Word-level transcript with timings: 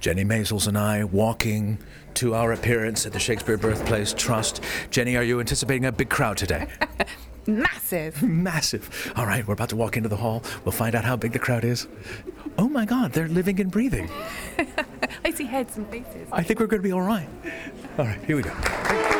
Jennie 0.00 0.24
Maizels 0.24 0.66
and 0.66 0.78
I 0.78 1.04
walking 1.04 1.78
to 2.14 2.34
our 2.34 2.52
appearance 2.52 3.04
at 3.04 3.12
the 3.12 3.18
Shakespeare 3.18 3.58
Birthplace 3.58 4.14
Trust. 4.14 4.62
Jennie, 4.90 5.14
are 5.16 5.22
you 5.22 5.40
anticipating 5.40 5.84
a 5.84 5.92
big 5.92 6.08
crowd 6.08 6.38
today? 6.38 6.68
Massive. 7.46 8.22
Massive. 8.28 9.12
All 9.14 9.26
right, 9.26 9.46
we're 9.46 9.52
about 9.52 9.68
to 9.68 9.76
walk 9.76 9.98
into 9.98 10.08
the 10.08 10.16
hall. 10.16 10.42
We'll 10.64 10.72
find 10.72 10.94
out 10.94 11.04
how 11.04 11.16
big 11.16 11.32
the 11.32 11.38
crowd 11.38 11.64
is. 11.64 11.86
Oh 12.56 12.68
my 12.68 12.86
God, 12.86 13.12
they're 13.12 13.28
living 13.28 13.60
and 13.60 13.70
breathing. 13.70 14.10
I 15.24 15.30
see 15.32 15.44
heads 15.44 15.76
and 15.76 15.86
faces. 15.88 16.28
I 16.32 16.42
think 16.42 16.60
we're 16.60 16.66
going 16.66 16.82
to 16.82 16.88
be 16.88 16.92
all 16.92 17.02
right. 17.02 17.28
All 17.98 18.06
right, 18.06 18.24
here 18.24 18.36
we 18.36 18.42
go. 18.42 19.19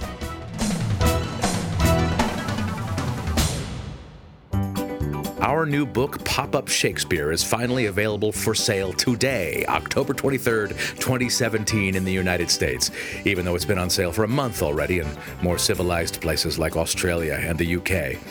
Our 5.41 5.65
new 5.65 5.87
book, 5.87 6.23
Pop 6.23 6.55
Up 6.55 6.67
Shakespeare, 6.67 7.31
is 7.31 7.43
finally 7.43 7.87
available 7.87 8.31
for 8.31 8.53
sale 8.53 8.93
today, 8.93 9.65
October 9.67 10.13
23rd, 10.13 10.69
2017, 10.99 11.95
in 11.95 12.05
the 12.05 12.11
United 12.11 12.51
States, 12.51 12.91
even 13.25 13.43
though 13.43 13.55
it's 13.55 13.65
been 13.65 13.79
on 13.79 13.89
sale 13.89 14.11
for 14.11 14.23
a 14.23 14.27
month 14.27 14.61
already 14.61 14.99
in 14.99 15.07
more 15.41 15.57
civilized 15.57 16.21
places 16.21 16.59
like 16.59 16.77
Australia 16.77 17.39
and 17.41 17.57
the 17.57 17.77
UK. 17.77 18.21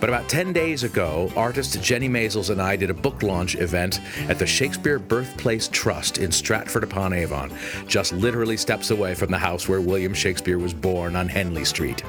But 0.00 0.10
about 0.10 0.28
10 0.28 0.52
days 0.52 0.82
ago, 0.82 1.30
artist 1.36 1.80
Jennie 1.80 2.08
Maizels 2.08 2.50
and 2.50 2.60
I 2.60 2.74
did 2.74 2.90
a 2.90 2.94
book 2.94 3.22
launch 3.22 3.54
event 3.54 4.00
at 4.28 4.40
the 4.40 4.46
Shakespeare 4.46 4.98
Birthplace 4.98 5.68
Trust 5.68 6.18
in 6.18 6.32
Stratford 6.32 6.82
upon 6.82 7.12
Avon, 7.12 7.52
just 7.86 8.12
literally 8.12 8.56
steps 8.56 8.90
away 8.90 9.14
from 9.14 9.30
the 9.30 9.38
house 9.38 9.68
where 9.68 9.80
William 9.80 10.12
Shakespeare 10.12 10.58
was 10.58 10.74
born 10.74 11.14
on 11.14 11.28
Henley 11.28 11.64
Street. 11.64 12.02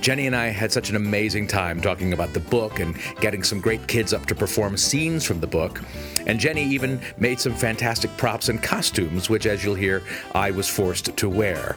Jennie 0.00 0.26
and 0.26 0.34
I 0.34 0.46
had 0.46 0.72
such 0.72 0.88
an 0.88 0.96
amazing 0.96 1.46
time 1.46 1.80
talking 1.80 2.14
about 2.14 2.32
the 2.32 2.40
book 2.40 2.80
and 2.80 2.96
getting 3.20 3.42
some 3.42 3.60
great 3.60 3.86
kids 3.90 4.14
up 4.14 4.24
to 4.24 4.36
perform 4.36 4.76
scenes 4.76 5.24
from 5.24 5.40
the 5.40 5.46
book. 5.48 5.82
And 6.26 6.38
Jennie 6.38 6.62
even 6.62 7.00
made 7.18 7.40
some 7.40 7.52
fantastic 7.52 8.16
props 8.16 8.48
and 8.48 8.62
costumes, 8.62 9.28
which, 9.28 9.46
as 9.46 9.64
you'll 9.64 9.74
hear, 9.74 10.02
I 10.32 10.52
was 10.52 10.68
forced 10.68 11.16
to 11.16 11.28
wear. 11.28 11.74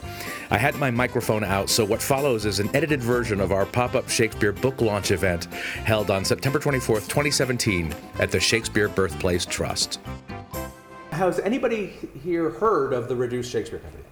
I 0.48 0.56
had 0.56 0.76
my 0.76 0.92
microphone 0.92 1.42
out, 1.42 1.68
so 1.68 1.84
what 1.84 2.00
follows 2.00 2.46
is 2.46 2.60
an 2.60 2.70
edited 2.72 3.02
version 3.02 3.40
of 3.40 3.50
our 3.50 3.66
pop 3.66 3.96
up 3.96 4.08
Shakespeare 4.08 4.52
book 4.52 4.80
launch 4.80 5.10
event 5.10 5.46
held 5.46 6.08
on 6.08 6.24
September 6.24 6.60
24th, 6.60 7.08
2017, 7.08 7.92
at 8.20 8.30
the 8.30 8.38
Shakespeare 8.38 8.88
Birthplace 8.88 9.44
Trust. 9.44 9.98
Has 11.10 11.40
anybody 11.40 11.94
here 12.22 12.50
heard 12.50 12.92
of 12.92 13.08
the 13.08 13.16
Reduced 13.16 13.50
Shakespeare 13.50 13.80
Company? 13.80 14.04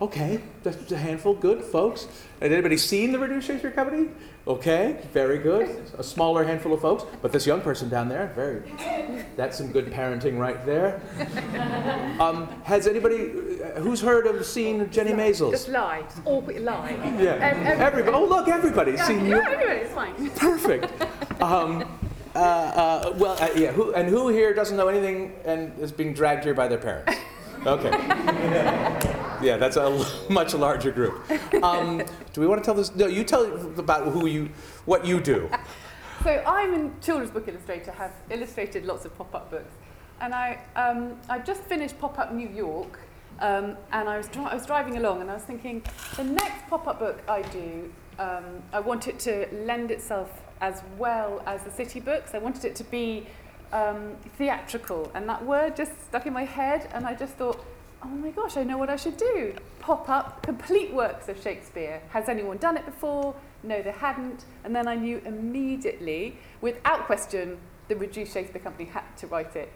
Okay, 0.00 0.40
that's 0.62 0.90
a 0.92 0.96
handful. 0.96 1.34
Good, 1.34 1.62
folks. 1.62 2.06
Has 2.40 2.50
anybody 2.50 2.78
seen 2.78 3.12
the 3.12 3.18
Reduced 3.18 3.46
Shakespeare 3.48 3.70
Company? 3.70 4.08
Okay, 4.46 4.96
very 5.12 5.36
good. 5.38 5.68
A 5.98 6.02
smaller 6.02 6.42
handful 6.42 6.72
of 6.72 6.80
folks, 6.80 7.04
but 7.20 7.32
this 7.32 7.46
young 7.46 7.60
person 7.60 7.90
down 7.90 8.08
there, 8.08 8.32
very. 8.34 8.62
That's 9.36 9.58
some 9.58 9.70
good 9.70 9.92
parenting 9.92 10.38
right 10.38 10.64
there. 10.64 11.00
Um, 12.20 12.48
has 12.64 12.86
anybody, 12.86 13.30
who's 13.78 14.02
heard 14.02 14.26
of 14.26 14.44
seen 14.44 14.90
Jennie 14.90 15.12
Maizels? 15.12 15.52
Just 15.52 15.68
lie. 15.70 16.02
Just 16.02 16.20
all 16.26 16.42
put 16.42 16.60
lie. 16.60 16.90
Yeah. 17.18 17.32
Ev- 17.36 17.80
everybody. 17.80 18.14
Oh, 18.14 18.26
look, 18.26 18.46
everybody's 18.46 18.98
Yeah, 18.98 19.06
seen 19.06 19.24
you. 19.24 19.36
everybody, 19.40 19.80
it's 19.80 19.94
fine. 19.94 20.30
Perfect. 20.32 20.92
Um, 21.40 21.84
uh, 22.34 22.38
uh, 22.38 23.14
well, 23.16 23.38
uh, 23.42 23.48
yeah. 23.56 23.72
Who, 23.72 23.94
and 23.94 24.06
who 24.06 24.28
here 24.28 24.52
doesn't 24.52 24.76
know 24.76 24.88
anything 24.88 25.32
and 25.46 25.72
is 25.78 25.92
being 25.92 26.12
dragged 26.12 26.44
here 26.44 26.52
by 26.52 26.68
their 26.68 26.76
parents? 26.78 27.14
Okay. 27.66 29.16
Yeah, 29.42 29.56
that's 29.56 29.76
a 29.76 30.06
much 30.28 30.54
larger 30.54 30.90
group. 30.90 31.24
Um, 31.62 32.02
do 32.32 32.40
we 32.40 32.46
want 32.46 32.62
to 32.62 32.64
tell 32.64 32.74
this? 32.74 32.94
No, 32.94 33.06
you 33.06 33.24
tell 33.24 33.44
about 33.78 34.08
who 34.08 34.26
you, 34.26 34.50
what 34.84 35.04
you 35.06 35.20
do. 35.20 35.50
So 36.22 36.42
I'm 36.46 36.74
a 36.74 36.90
children's 37.00 37.30
book 37.30 37.48
illustrator, 37.48 37.92
have 37.92 38.12
illustrated 38.28 38.84
lots 38.84 39.06
of 39.06 39.16
pop-up 39.16 39.50
books. 39.50 39.72
And 40.20 40.34
I, 40.34 40.58
um, 40.76 41.16
I 41.30 41.38
just 41.38 41.62
finished 41.62 41.98
Pop-Up 41.98 42.34
New 42.34 42.46
York, 42.46 42.98
um, 43.38 43.74
and 43.92 44.06
I 44.06 44.18
was, 44.18 44.28
dri- 44.28 44.44
I 44.44 44.54
was 44.54 44.66
driving 44.66 44.98
along 44.98 45.22
and 45.22 45.30
I 45.30 45.34
was 45.34 45.44
thinking, 45.44 45.82
the 46.16 46.24
next 46.24 46.68
pop-up 46.68 46.98
book 46.98 47.22
I 47.26 47.40
do, 47.40 47.90
um, 48.18 48.44
I 48.70 48.80
want 48.80 49.08
it 49.08 49.18
to 49.20 49.48
lend 49.64 49.90
itself 49.90 50.42
as 50.60 50.82
well 50.98 51.42
as 51.46 51.62
the 51.62 51.70
city 51.70 52.00
books. 52.00 52.34
I 52.34 52.38
wanted 52.38 52.66
it 52.66 52.76
to 52.76 52.84
be 52.84 53.26
um, 53.72 54.12
theatrical, 54.36 55.10
and 55.14 55.26
that 55.26 55.42
word 55.42 55.74
just 55.74 55.92
stuck 56.04 56.26
in 56.26 56.34
my 56.34 56.44
head, 56.44 56.90
and 56.92 57.06
I 57.06 57.14
just 57.14 57.32
thought, 57.36 57.64
oh 58.02 58.08
my 58.08 58.30
gosh, 58.30 58.56
I 58.56 58.64
know 58.64 58.78
what 58.78 58.90
I 58.90 58.96
should 58.96 59.16
do. 59.16 59.54
Pop 59.78 60.08
up 60.08 60.42
complete 60.42 60.92
works 60.92 61.28
of 61.28 61.40
Shakespeare. 61.42 62.00
Has 62.10 62.28
anyone 62.28 62.56
done 62.58 62.76
it 62.76 62.86
before? 62.86 63.34
No, 63.62 63.82
they 63.82 63.90
hadn't. 63.92 64.44
And 64.64 64.74
then 64.74 64.88
I 64.88 64.94
knew 64.94 65.20
immediately, 65.24 66.36
without 66.60 67.06
question, 67.06 67.58
the 67.88 67.96
Reduced 67.96 68.32
Shakespeare 68.32 68.62
Company 68.62 68.88
had 68.88 69.04
to 69.18 69.26
write 69.26 69.56
it. 69.56 69.70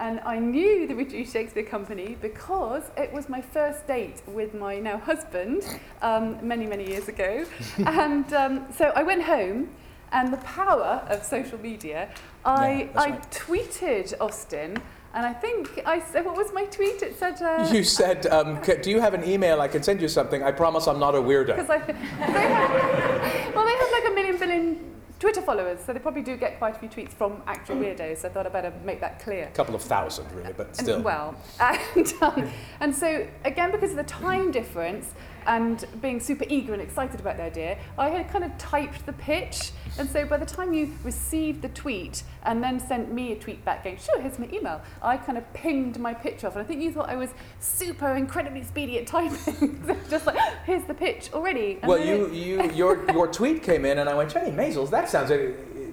And 0.00 0.20
I 0.20 0.38
knew 0.38 0.86
the 0.86 0.94
Reduced 0.94 1.32
Shakespeare 1.32 1.64
Company 1.64 2.16
because 2.20 2.84
it 2.96 3.12
was 3.12 3.28
my 3.28 3.40
first 3.40 3.86
date 3.86 4.22
with 4.26 4.54
my 4.54 4.78
now 4.78 4.98
husband 4.98 5.64
um, 6.02 6.38
many, 6.46 6.66
many 6.66 6.88
years 6.88 7.08
ago. 7.08 7.44
and 7.78 8.32
um, 8.32 8.66
so 8.72 8.92
I 8.94 9.02
went 9.02 9.22
home, 9.24 9.70
and 10.12 10.32
the 10.32 10.38
power 10.38 11.04
of 11.08 11.22
social 11.24 11.58
media, 11.58 12.08
I, 12.44 12.88
Yeah, 12.94 13.00
I 13.00 13.10
right. 13.10 13.30
tweeted 13.30 14.14
Austin, 14.20 14.78
and 15.14 15.24
I 15.26 15.32
think 15.32 15.80
I 15.86 16.00
said, 16.00 16.24
what 16.24 16.36
was 16.36 16.52
my 16.52 16.64
tweet? 16.66 17.02
It 17.02 17.18
said, 17.18 17.40
uh, 17.42 17.68
You 17.72 17.82
said, 17.82 18.26
um, 18.26 18.60
do 18.82 18.90
you 18.90 19.00
have 19.00 19.14
an 19.14 19.24
email? 19.24 19.60
I 19.60 19.68
can 19.68 19.82
send 19.82 20.00
you 20.00 20.08
something. 20.08 20.42
I 20.42 20.52
promise 20.52 20.86
I'm 20.86 20.98
not 21.00 21.14
a 21.14 21.18
weirdo. 21.18 21.56
Because 21.56 21.70
I, 21.70 21.78
they 21.78 21.92
have, 22.18 23.54
well, 23.54 23.64
they 23.64 23.72
have 23.76 23.90
like 23.92 24.12
a 24.12 24.14
million 24.14 24.38
billion 24.38 24.94
Twitter 25.18 25.42
followers, 25.42 25.80
so 25.84 25.92
they 25.92 25.98
probably 25.98 26.22
do 26.22 26.36
get 26.36 26.58
quite 26.58 26.76
a 26.76 26.78
few 26.78 26.88
tweets 26.88 27.10
from 27.12 27.42
actual 27.46 27.76
weirdos. 27.76 28.18
So 28.18 28.28
I 28.28 28.30
thought 28.30 28.46
I 28.46 28.50
better 28.50 28.72
make 28.84 29.00
that 29.00 29.18
clear. 29.20 29.44
A 29.46 29.50
couple 29.50 29.74
of 29.74 29.82
thousand, 29.82 30.30
really, 30.32 30.52
but 30.56 30.68
And- 30.68 30.76
still. 30.76 31.02
well, 31.02 31.34
and, 31.60 32.12
um, 32.20 32.50
and 32.80 32.94
so 32.94 33.26
again, 33.44 33.72
because 33.72 33.90
of 33.90 33.96
the 33.96 34.04
time 34.04 34.50
difference 34.52 35.12
and 35.46 35.84
being 36.02 36.20
super 36.20 36.44
eager 36.48 36.72
and 36.74 36.82
excited 36.82 37.18
about 37.18 37.38
the 37.38 37.42
idea, 37.44 37.78
I 37.96 38.10
had 38.10 38.28
kind 38.30 38.44
of 38.44 38.56
typed 38.58 39.06
the 39.06 39.14
pitch. 39.14 39.72
And 39.98 40.08
so 40.08 40.24
by 40.24 40.36
the 40.36 40.46
time 40.46 40.72
you 40.72 40.94
received 41.02 41.62
the 41.62 41.68
tweet 41.70 42.22
and 42.44 42.62
then 42.62 42.78
sent 42.78 43.12
me 43.12 43.32
a 43.32 43.36
tweet 43.36 43.64
back 43.64 43.82
going, 43.82 43.98
sure, 43.98 44.20
here's 44.20 44.38
my 44.38 44.48
email, 44.52 44.80
I 45.02 45.16
kind 45.16 45.36
of 45.36 45.52
pinged 45.52 45.98
my 45.98 46.14
pitch 46.14 46.44
off. 46.44 46.54
And 46.54 46.64
I 46.64 46.66
think 46.66 46.80
you 46.80 46.92
thought 46.92 47.08
I 47.08 47.16
was 47.16 47.30
super 47.58 48.14
incredibly 48.14 48.62
speedy 48.62 48.98
at 48.98 49.06
typing. 49.06 49.84
Just 50.10 50.26
like, 50.26 50.38
here's 50.64 50.84
the 50.84 50.94
pitch 50.94 51.30
already. 51.32 51.78
And 51.82 51.88
well, 51.88 51.98
you, 51.98 52.30
you, 52.30 52.70
your, 52.70 53.10
your 53.10 53.26
tweet 53.26 53.62
came 53.62 53.84
in, 53.84 53.98
and 53.98 54.08
I 54.08 54.14
went, 54.14 54.32
Jennie 54.32 54.52
Maizels, 54.52 54.90
that 54.90 55.08
sounds 55.08 55.32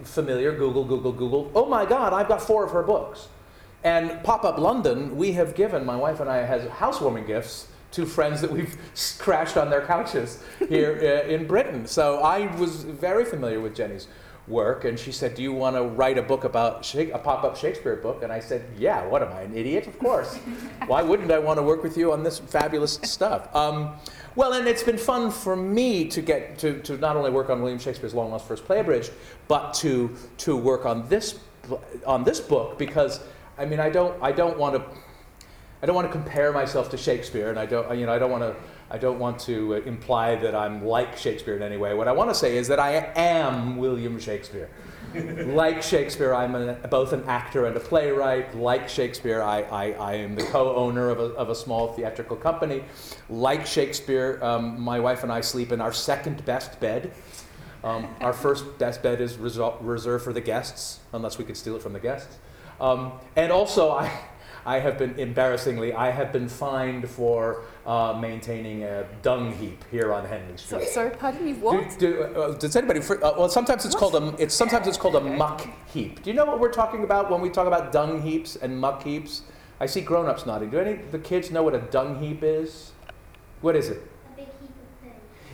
familiar. 0.04 0.56
Google, 0.56 0.84
Google, 0.84 1.12
Google. 1.12 1.52
Oh 1.56 1.66
my 1.66 1.86
God, 1.86 2.14
I've 2.14 2.28
got 2.28 2.42
four 2.42 2.64
of 2.64 2.72
her 2.72 2.84
books. 2.84 3.28
And 3.84 4.24
Pop 4.24 4.44
Up 4.44 4.58
London, 4.58 5.16
we 5.16 5.34
have 5.34 5.56
given, 5.56 5.86
my 5.86 5.96
wife 5.96 6.20
and 6.20 6.30
I, 6.30 6.38
has 6.38 6.68
housewarming 6.70 7.26
gifts 7.26 7.68
to 7.96 8.06
friends 8.06 8.42
that 8.42 8.52
we've 8.52 8.78
crashed 9.20 9.56
on 9.56 9.70
their 9.70 9.86
couches 9.86 10.44
here 10.68 11.00
uh, 11.02 11.30
in 11.30 11.48
Britain. 11.48 11.88
So 11.88 12.20
I 12.20 12.54
was 12.58 12.84
very 12.84 13.24
familiar 13.24 13.62
with 13.62 13.74
Jennie's 13.74 14.08
work, 14.50 14.84
and 14.84 15.00
she 15.00 15.14
said, 15.14 15.34
"Do 15.34 15.42
you 15.42 15.54
want 15.54 15.78
to 15.78 15.84
write 15.84 16.18
a 16.18 16.22
book 16.22 16.44
about 16.44 16.84
Shake- 16.84 17.14
a 17.14 17.18
pop-up 17.18 17.56
Shakespeare 17.56 17.96
book?" 17.96 18.22
And 18.22 18.34
I 18.34 18.42
said, 18.42 18.66
"Yeah. 18.78 19.06
What 19.08 19.24
am 19.24 19.32
I, 19.32 19.42
an 19.42 19.56
idiot? 19.56 19.88
Of 19.88 19.98
course. 19.98 20.36
Why 20.88 21.02
wouldn't 21.02 21.32
I 21.32 21.40
want 21.40 21.58
to 21.58 21.64
work 21.64 21.84
with 21.84 21.98
you 21.98 22.12
on 22.12 22.22
this 22.22 22.38
fabulous 22.40 23.00
stuff?" 23.04 23.56
Um, 23.56 23.96
well, 24.36 24.52
and 24.54 24.68
it's 24.68 24.84
been 24.84 24.98
fun 24.98 25.32
for 25.32 25.56
me 25.56 26.06
to 26.10 26.22
get 26.22 26.58
to, 26.60 26.82
to 26.82 26.98
not 26.98 27.16
only 27.16 27.32
work 27.32 27.50
on 27.50 27.62
William 27.62 27.80
Shakespeare's 27.80 28.14
Long 28.14 28.30
Lost 28.30 28.46
First 28.46 28.66
Play 28.66 28.82
Abridged, 28.82 29.12
but 29.48 29.74
to 29.76 30.14
to 30.40 30.58
work 30.58 30.86
on 30.86 31.08
this 31.08 31.40
on 32.06 32.26
this 32.26 32.42
book 32.42 32.78
because 32.78 33.22
I 33.58 33.66
mean 33.66 33.80
I 33.80 33.90
don't 33.90 34.22
I 34.22 34.34
don't 34.34 34.58
want 34.60 34.76
to 34.76 34.84
I 35.82 35.86
don't 35.86 35.96
want 35.96 36.08
to 36.08 36.12
compare 36.12 36.52
myself 36.52 36.90
to 36.92 36.98
Shakespeare, 36.98 37.50
and 37.50 37.60
I 37.60 37.66
don't, 37.66 37.98
you 37.98 38.06
know, 38.06 38.14
I 38.14 38.20
don't 38.20 38.32
want 38.32 38.44
to, 38.44 38.56
I 38.90 38.98
don't 38.98 39.20
want 39.20 39.40
to 39.42 39.76
uh, 39.76 39.80
imply 39.82 40.36
that 40.36 40.56
I'm 40.56 40.86
like 40.86 41.18
Shakespeare 41.18 41.56
in 41.56 41.62
any 41.62 41.78
way. 41.78 41.94
What 41.94 42.08
I 42.08 42.12
want 42.12 42.30
to 42.30 42.36
say 42.36 42.58
is 42.58 42.68
that 42.70 42.80
I 42.80 43.12
am 43.16 43.78
William 43.78 44.20
Shakespeare. 44.20 44.70
like 45.46 45.82
Shakespeare, 45.82 46.34
I'm 46.34 46.78
both 46.90 47.14
an 47.14 47.24
actor 47.26 47.66
and 47.66 47.78
a 47.78 47.80
playwright. 47.80 48.56
Like 48.56 48.90
Shakespeare, 48.90 49.42
I, 49.42 49.62
I, 49.64 49.92
I 49.92 50.14
am 50.16 50.36
the 50.36 50.44
co-owner 50.44 51.10
of 51.10 51.20
a, 51.20 51.24
of 51.36 51.50
a 51.50 51.56
small 51.56 51.94
theatrical 51.94 52.36
company. 52.36 52.84
Like 53.30 53.66
Shakespeare, 53.66 54.40
um, 54.42 54.80
my 54.82 55.00
wife 55.00 55.24
and 55.24 55.32
I 55.32 55.42
sleep 55.42 55.72
in 55.72 55.82
our 55.82 55.94
second 55.94 56.44
best 56.46 56.80
bed. 56.80 57.14
Um, 57.84 58.08
our 58.20 58.34
first 58.34 58.78
best 58.80 59.04
bed 59.04 59.22
is 59.22 59.34
resol- 59.34 59.78
reserved 59.82 60.24
for 60.24 60.34
the 60.34 60.42
guests, 60.42 61.00
unless 61.14 61.38
we 61.38 61.46
could 61.46 61.56
steal 61.56 61.76
it 61.76 61.84
from 61.84 61.94
the 61.94 62.00
guests. 62.00 62.38
Um, 62.82 63.14
and 63.36 63.52
also, 63.52 63.92
I, 63.92 64.12
I 64.68 64.80
have 64.80 64.98
been, 64.98 65.14
embarrassingly, 65.20 65.94
I 65.94 66.10
have 66.10 66.32
been 66.34 66.50
fined 66.50 67.08
for 67.08 67.62
uh, 67.86 68.18
maintaining 68.20 68.84
a 68.84 69.06
dung 69.22 69.54
heap 69.54 69.84
here 69.92 70.12
on 70.12 70.26
Henley 70.26 70.58
So, 70.58 70.78
Street. 70.80 70.90
sorry, 70.90 71.10
pardon 71.12 71.48
you. 71.48 71.56
What? 71.56 71.98
Do, 72.00 72.14
do, 72.14 72.24
uh, 72.24 72.58
does 72.58 72.76
anybody? 72.76 73.00
fr- 73.00 73.24
Uh, 73.24 73.34
well, 73.38 73.48
sometimes 73.50 73.86
it's 73.86 73.94
called 73.96 74.16
a. 74.16 74.36
It's 74.42 74.56
sometimes 74.56 74.88
it's 74.88 74.98
called 74.98 75.16
a 75.16 75.22
muck 75.22 75.68
heap. 75.88 76.24
Do 76.24 76.30
you 76.32 76.36
know 76.36 76.46
what 76.46 76.60
we're 76.60 76.72
talking 76.74 77.04
about 77.04 77.30
when 77.30 77.42
we 77.42 77.50
talk 77.50 77.68
about 77.68 77.92
dung 77.92 78.22
heaps 78.24 78.56
and 78.56 78.80
muck 78.80 79.04
heaps? 79.04 79.44
I 79.80 79.86
see 79.86 80.02
grown-ups 80.02 80.46
nodding. 80.48 80.70
Do 80.72 80.80
any 80.80 80.94
of 80.94 81.12
the 81.12 81.20
kids 81.20 81.52
know 81.52 81.62
what 81.62 81.76
a 81.76 81.80
dung 81.82 82.18
heap 82.20 82.42
is? 82.42 82.92
What 83.62 83.76
is 83.76 83.90
it? 83.90 84.02
A 84.34 84.36
big 84.36 84.48
heap 84.62 84.72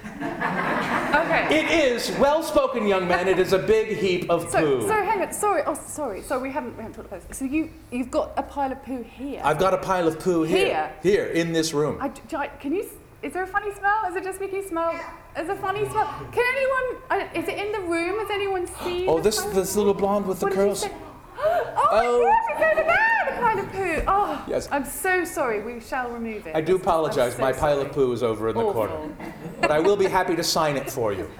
of 0.06 0.12
poo. 0.20 1.20
Okay. 1.26 1.41
It 1.52 1.70
is 1.70 2.10
well-spoken, 2.18 2.88
young 2.88 3.08
man. 3.10 3.28
It 3.28 3.38
is 3.38 3.52
a 3.52 3.60
big 3.60 3.98
heap 3.98 4.30
of 4.30 4.50
So, 4.50 4.60
poo. 4.80 4.88
so 4.88 4.94
hang 5.04 5.22
on. 5.22 5.34
Sorry. 5.34 5.64
Oh, 5.66 5.74
sorry. 5.74 6.22
So 6.22 6.40
we 6.40 6.50
haven't 6.50 6.78
we 6.78 6.84
haven't 6.84 6.96
talked 6.96 7.10
about 7.10 7.28
this. 7.28 7.38
So 7.38 7.44
you 7.46 7.70
you've 7.92 8.10
got 8.10 8.32
a 8.38 8.44
pile 8.44 8.72
of 8.72 8.82
poo 8.86 9.04
here. 9.04 9.42
I've 9.44 9.60
got 9.60 9.74
a 9.74 9.78
pile 9.78 10.08
of 10.08 10.18
poo 10.18 10.44
here. 10.44 10.58
Here? 10.66 10.94
Here 11.04 11.26
in 11.26 11.52
this 11.52 11.74
room. 11.74 11.98
I, 12.00 12.08
do 12.08 12.38
I- 12.38 12.48
can 12.48 12.74
you? 12.74 12.86
Is 13.22 13.34
there 13.34 13.44
a 13.44 13.48
funny 13.48 13.72
smell? 13.74 14.06
Is 14.10 14.16
it 14.16 14.24
just 14.24 14.40
making 14.40 14.66
smell? 14.68 14.92
Is 15.38 15.46
there 15.48 15.52
a 15.52 15.60
funny 15.60 15.88
smell? 15.90 16.08
Can 16.32 16.46
anyone? 16.56 16.88
I, 17.10 17.30
is 17.36 17.48
it 17.48 17.58
in 17.60 17.72
the 17.74 17.82
room? 17.82 18.18
Has 18.20 18.30
anyone 18.32 18.66
seen? 18.84 19.08
Oh, 19.10 19.20
this 19.20 19.42
this 19.58 19.76
little 19.76 19.94
blonde 19.94 20.26
with 20.28 20.40
the 20.40 20.46
What 20.46 20.54
did 20.54 20.60
you 20.60 20.66
curls. 20.68 20.82
say? 20.82 20.92
Oh, 21.38 21.74
Oh. 21.76 21.88
my 21.92 22.06
oh. 22.06 22.22
gosh! 22.24 22.48
It's 22.50 22.80
over 22.80 22.88
there. 22.88 23.08
The 23.08 23.11
pile 23.42 23.60
of 23.60 23.72
poo. 23.72 24.04
Oh, 24.08 24.44
Yes. 24.48 24.68
I'm 24.72 24.86
so 24.86 25.24
sorry. 25.26 25.62
We 25.62 25.80
shall 25.82 26.10
remove 26.12 26.48
it. 26.48 26.56
I 26.56 26.62
do 26.62 26.74
This 26.74 26.82
is- 26.82 26.88
I'm 26.88 26.94
apologize. 26.94 27.36
so 27.36 27.42
My 27.42 27.52
pile 27.54 27.78
sorry. 27.78 27.88
of 27.90 27.94
poo 27.94 28.12
is 28.14 28.24
over 28.24 28.50
in 28.50 28.56
the 28.56 28.62
Awful. 28.62 28.74
corner. 28.88 29.16
But 29.62 29.72
I 29.72 29.80
will 29.80 29.98
be 29.98 30.06
happy 30.08 30.36
to 30.36 30.44
sign 30.44 30.78
it 30.78 30.90
for 30.90 31.14
you. 31.14 31.28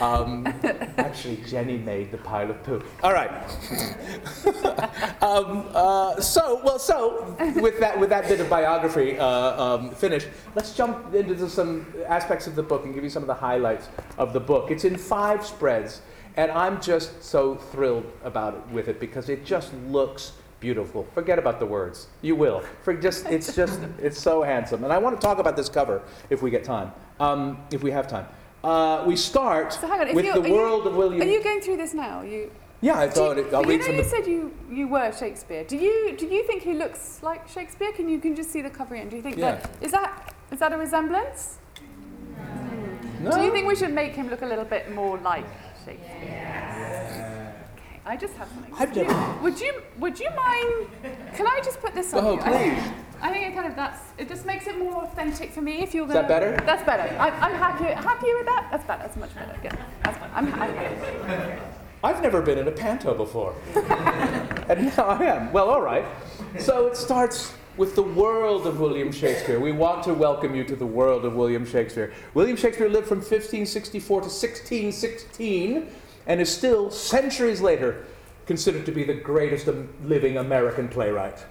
Um, 0.00 0.46
actually, 0.96 1.36
Jennie 1.46 1.76
made 1.76 2.10
the 2.10 2.18
pile 2.18 2.50
of 2.50 2.60
poo. 2.64 2.82
All 3.04 3.12
right. 3.12 3.30
um, 5.22 5.68
uh, 5.74 6.18
so, 6.20 6.60
well, 6.64 6.78
so 6.78 7.36
with 7.60 7.78
that, 7.78 8.00
with 8.00 8.08
that 8.10 8.26
bit 8.26 8.40
of 8.40 8.48
biography 8.48 9.18
uh, 9.18 9.26
um, 9.62 9.90
finished, 9.90 10.28
let's 10.54 10.74
jump 10.74 11.14
into 11.14 11.48
some 11.48 11.86
aspects 12.08 12.46
of 12.46 12.56
the 12.56 12.62
book 12.62 12.84
and 12.84 12.94
give 12.94 13.04
you 13.04 13.10
some 13.10 13.22
of 13.22 13.26
the 13.28 13.34
highlights 13.34 13.88
of 14.18 14.32
the 14.32 14.40
book. 14.40 14.70
It's 14.70 14.84
in 14.84 14.96
five 14.96 15.44
spreads, 15.46 16.00
and 16.36 16.50
I'm 16.50 16.80
just 16.80 17.22
so 17.22 17.54
thrilled 17.56 18.10
about 18.24 18.54
it 18.54 18.66
with 18.72 18.88
it 18.88 18.98
because 18.98 19.28
it 19.28 19.44
just 19.44 19.72
looks 19.88 20.32
beautiful. 20.66 21.06
Forget 21.12 21.38
about 21.38 21.58
the 21.58 21.66
words. 21.66 22.06
You 22.22 22.36
will. 22.36 22.62
For 22.84 22.94
just, 22.94 23.26
it's 23.26 23.54
just, 23.54 23.80
it's 24.00 24.18
so 24.18 24.42
handsome. 24.42 24.84
And 24.84 24.92
I 24.92 24.98
want 25.04 25.20
to 25.20 25.26
talk 25.26 25.38
about 25.38 25.56
this 25.56 25.68
cover 25.68 26.00
if 26.30 26.40
we 26.40 26.48
get 26.50 26.62
time, 26.64 26.92
um, 27.20 27.58
if 27.72 27.82
we 27.82 27.90
have 27.90 28.06
time. 28.08 28.26
Uh, 28.64 29.02
we 29.06 29.16
start 29.16 29.72
So 29.72 29.88
hang 29.88 30.00
on. 30.00 30.14
With 30.14 30.24
you, 30.24 30.32
the 30.34 30.40
are 30.42 30.46
you- 30.46 30.54
world 30.54 30.86
of 30.86 30.94
William. 30.94 31.20
Are 31.20 31.30
you 31.36 31.42
going 31.42 31.60
through 31.60 31.78
this 31.78 31.92
now? 31.94 32.22
You. 32.22 32.50
yeah, 32.80 32.96
I 33.06 33.08
thought 33.10 33.36
you, 33.36 33.42
it, 33.46 33.52
I'll 33.54 33.62
you 33.64 33.70
read 33.70 33.80
know 33.80 33.86
from 33.86 33.96
you 33.96 34.02
the. 34.04 34.08
said 34.08 34.26
you, 34.26 34.40
you 34.70 34.86
were 34.86 35.10
Shakespeare. 35.12 35.64
Do 35.64 35.76
you 35.76 36.14
do 36.16 36.26
you 36.26 36.42
think 36.48 36.62
he 36.62 36.74
looks 36.74 37.20
like 37.28 37.48
Shakespeare? 37.48 37.90
Can 37.98 38.08
you 38.08 38.18
can 38.20 38.36
just 38.36 38.50
see 38.54 38.62
the 38.62 38.70
cover 38.70 38.94
in? 38.94 39.08
Do 39.08 39.16
you 39.16 39.22
think 39.22 39.36
Yeah. 39.36 39.56
that 39.56 39.70
is 39.86 39.90
that 39.90 40.34
is 40.52 40.58
that 40.60 40.72
a 40.72 40.78
resemblance? 40.78 41.58
No. 43.20 43.30
Do 43.36 43.40
you 43.46 43.50
think 43.52 43.66
we 43.66 43.76
should 43.76 43.92
make 44.02 44.12
him 44.20 44.28
look 44.30 44.42
a 44.42 44.46
little 44.46 44.64
bit 44.76 44.84
more 44.94 45.18
like 45.18 45.46
Shakespeare? 45.84 46.71
I 48.04 48.16
just 48.16 48.34
have 48.34 48.48
something. 48.48 48.74
Would 48.76 48.96
you, 48.96 49.06
would 49.42 49.60
you 49.60 49.82
would 49.98 50.18
you 50.20 50.28
mind? 50.34 50.88
Can 51.34 51.46
I 51.46 51.60
just 51.64 51.80
put 51.80 51.94
this 51.94 52.12
on 52.12 52.24
Oh, 52.24 52.32
you? 52.34 52.40
I 52.40 52.50
think- 52.58 52.78
please. 52.78 52.92
I 53.24 53.30
think 53.32 53.46
it 53.46 53.54
kind 53.54 53.68
of 53.68 53.76
that's 53.76 54.00
it 54.18 54.28
just 54.28 54.44
makes 54.44 54.66
it 54.66 54.76
more 54.76 55.04
authentic 55.04 55.52
for 55.52 55.60
me 55.60 55.80
if 55.80 55.94
you're 55.94 56.06
Is 56.06 56.12
gonna. 56.12 56.26
that 56.26 56.28
better? 56.28 56.56
That's 56.66 56.82
better. 56.82 57.16
I'm, 57.16 57.32
I'm 57.34 57.54
happy 57.54 57.84
happy 57.84 58.34
with 58.34 58.46
that. 58.46 58.66
That's 58.72 58.84
better. 58.84 59.02
That's 59.04 59.16
much 59.16 59.32
better. 59.36 59.56
Yeah, 59.62 59.76
that's 60.02 60.18
fine. 60.18 60.30
I'm 60.34 60.46
happy. 60.48 61.60
I've 62.02 62.20
never 62.20 62.42
been 62.42 62.58
in 62.58 62.66
a 62.66 62.72
panto 62.72 63.14
before. 63.14 63.54
and 63.76 64.86
now 64.96 65.04
I 65.04 65.22
am. 65.24 65.52
Well, 65.52 65.70
all 65.70 65.80
right. 65.82 66.04
So 66.58 66.88
it 66.88 66.96
starts 66.96 67.54
with 67.76 67.94
the 67.94 68.02
world 68.02 68.66
of 68.66 68.80
William 68.80 69.12
Shakespeare. 69.12 69.60
We 69.60 69.70
want 69.70 70.02
to 70.04 70.14
welcome 70.14 70.56
you 70.56 70.64
to 70.64 70.74
the 70.74 70.84
world 70.86 71.24
of 71.24 71.34
William 71.34 71.64
Shakespeare. 71.64 72.12
William 72.34 72.56
Shakespeare 72.56 72.88
lived 72.88 73.06
from 73.06 73.18
1564 73.18 74.20
to 74.22 74.24
1616 74.24 75.86
and 76.26 76.40
is 76.40 76.52
still, 76.52 76.90
centuries 76.90 77.60
later, 77.60 78.04
considered 78.46 78.86
to 78.86 78.92
be 78.92 79.04
the 79.04 79.14
greatest 79.14 79.68
living 80.04 80.36
American 80.38 80.88
playwright. 80.88 81.44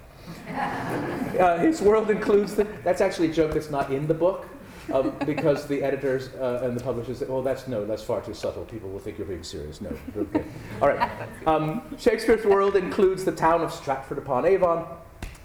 Uh, 1.39 1.57
his 1.57 1.81
world 1.81 2.11
includes 2.11 2.55
the, 2.55 2.65
that's 2.83 2.99
actually 3.01 3.29
a 3.29 3.33
joke 3.33 3.53
that's 3.53 3.71
not 3.71 3.89
in 3.91 4.05
the 4.05 4.13
book. 4.13 4.47
Um, 4.93 5.13
because 5.25 5.67
the 5.67 5.81
editors 5.81 6.29
uh, 6.35 6.61
and 6.63 6.77
the 6.77 6.83
publishers 6.83 7.19
say, 7.19 7.25
well, 7.25 7.41
that's 7.41 7.67
no, 7.67 7.85
that's 7.85 8.03
far 8.03 8.19
too 8.21 8.33
subtle. 8.33 8.65
People 8.65 8.89
will 8.89 8.99
think 8.99 9.17
you're 9.17 9.27
being 9.27 9.43
serious. 9.43 9.79
No, 9.79 9.95
okay. 10.17 10.43
All 10.81 10.89
right. 10.89 11.09
Um, 11.47 11.81
Shakespeare's 11.97 12.45
world 12.45 12.75
includes 12.75 13.23
the 13.23 13.31
town 13.31 13.61
of 13.61 13.71
Stratford 13.71 14.17
upon 14.17 14.45
Avon, 14.45 14.85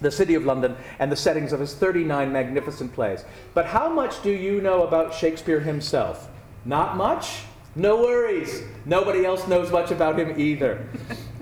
the 0.00 0.10
city 0.10 0.34
of 0.34 0.44
London, 0.44 0.74
and 0.98 1.12
the 1.12 1.16
settings 1.16 1.52
of 1.52 1.60
his 1.60 1.74
39 1.74 2.32
magnificent 2.32 2.92
plays. 2.92 3.24
But 3.54 3.66
how 3.66 3.88
much 3.88 4.22
do 4.22 4.30
you 4.30 4.60
know 4.60 4.82
about 4.82 5.14
Shakespeare 5.14 5.60
himself? 5.60 6.28
Not 6.64 6.96
much? 6.96 7.42
No 7.76 7.98
worries. 7.98 8.62
Nobody 8.86 9.26
else 9.26 9.46
knows 9.46 9.70
much 9.70 9.90
about 9.90 10.18
him 10.18 10.40
either. 10.40 10.88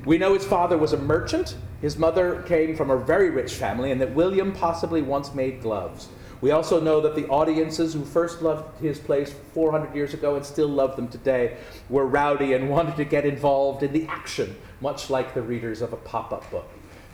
We 0.04 0.18
know 0.18 0.34
his 0.34 0.44
father 0.44 0.76
was 0.76 0.92
a 0.92 0.98
merchant, 0.98 1.56
his 1.80 1.96
mother 1.96 2.42
came 2.42 2.74
from 2.74 2.90
a 2.90 2.96
very 2.96 3.30
rich 3.30 3.54
family, 3.54 3.92
and 3.92 4.00
that 4.00 4.14
William 4.14 4.52
possibly 4.52 5.00
once 5.00 5.32
made 5.32 5.62
gloves. 5.62 6.08
We 6.40 6.50
also 6.50 6.80
know 6.80 7.00
that 7.02 7.14
the 7.14 7.28
audiences 7.28 7.94
who 7.94 8.04
first 8.04 8.42
loved 8.42 8.80
his 8.80 8.98
plays 8.98 9.32
400 9.54 9.94
years 9.94 10.12
ago 10.12 10.34
and 10.34 10.44
still 10.44 10.68
love 10.68 10.96
them 10.96 11.06
today 11.06 11.56
were 11.88 12.04
rowdy 12.04 12.52
and 12.52 12.68
wanted 12.68 12.96
to 12.96 13.04
get 13.04 13.24
involved 13.24 13.84
in 13.84 13.92
the 13.92 14.06
action, 14.08 14.56
much 14.80 15.08
like 15.08 15.34
the 15.34 15.42
readers 15.42 15.82
of 15.82 15.92
a 15.92 15.96
pop-up 15.96 16.50
book. 16.50 16.68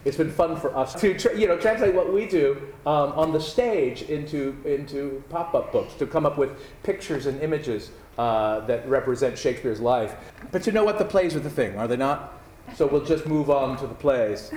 It's 0.05 0.17
been 0.17 0.31
fun 0.31 0.59
for 0.59 0.75
us 0.77 0.95
to 1.01 1.17
tra- 1.19 1.39
you 1.39 1.47
know, 1.47 1.59
translate 1.59 1.95
what 1.95 2.13
we 2.13 2.27
do 2.27 2.57
um, 2.87 3.13
on 3.13 3.33
the 3.33 3.41
stage 3.41 4.03
into, 4.03 4.57
into 4.65 5.23
pop-up 5.29 5.73
books, 5.73 5.95
to 5.95 6.07
come 6.07 6.25
up 6.25 6.39
with 6.39 6.51
pictures 6.83 7.27
and 7.27 7.41
images 7.43 7.91
uh, 8.19 8.61
that 8.61 8.89
represent 8.89 9.39
Shakespeare's 9.39 9.81
life. 9.81 10.15
But 10.53 10.67
you 10.67 10.73
know 10.73 10.85
what? 10.85 10.99
The 10.99 11.05
plays 11.05 11.37
are 11.37 11.41
the 11.41 11.51
thing, 11.51 11.77
are 11.77 11.87
they 11.87 11.97
not? 11.97 12.41
So 12.77 12.87
we'll 12.87 13.05
just 13.05 13.27
move 13.27 13.51
on 13.51 13.77
to 13.79 13.87
the 13.87 13.95
plays. 13.95 14.53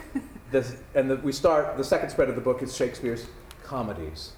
This, 0.51 0.77
and 0.93 1.09
the, 1.09 1.15
we 1.17 1.31
start, 1.31 1.77
the 1.77 1.83
second 1.83 2.09
spread 2.09 2.29
of 2.29 2.35
the 2.35 2.41
book 2.41 2.61
is 2.61 2.75
Shakespeare's 2.75 3.25
comedies 3.63 4.33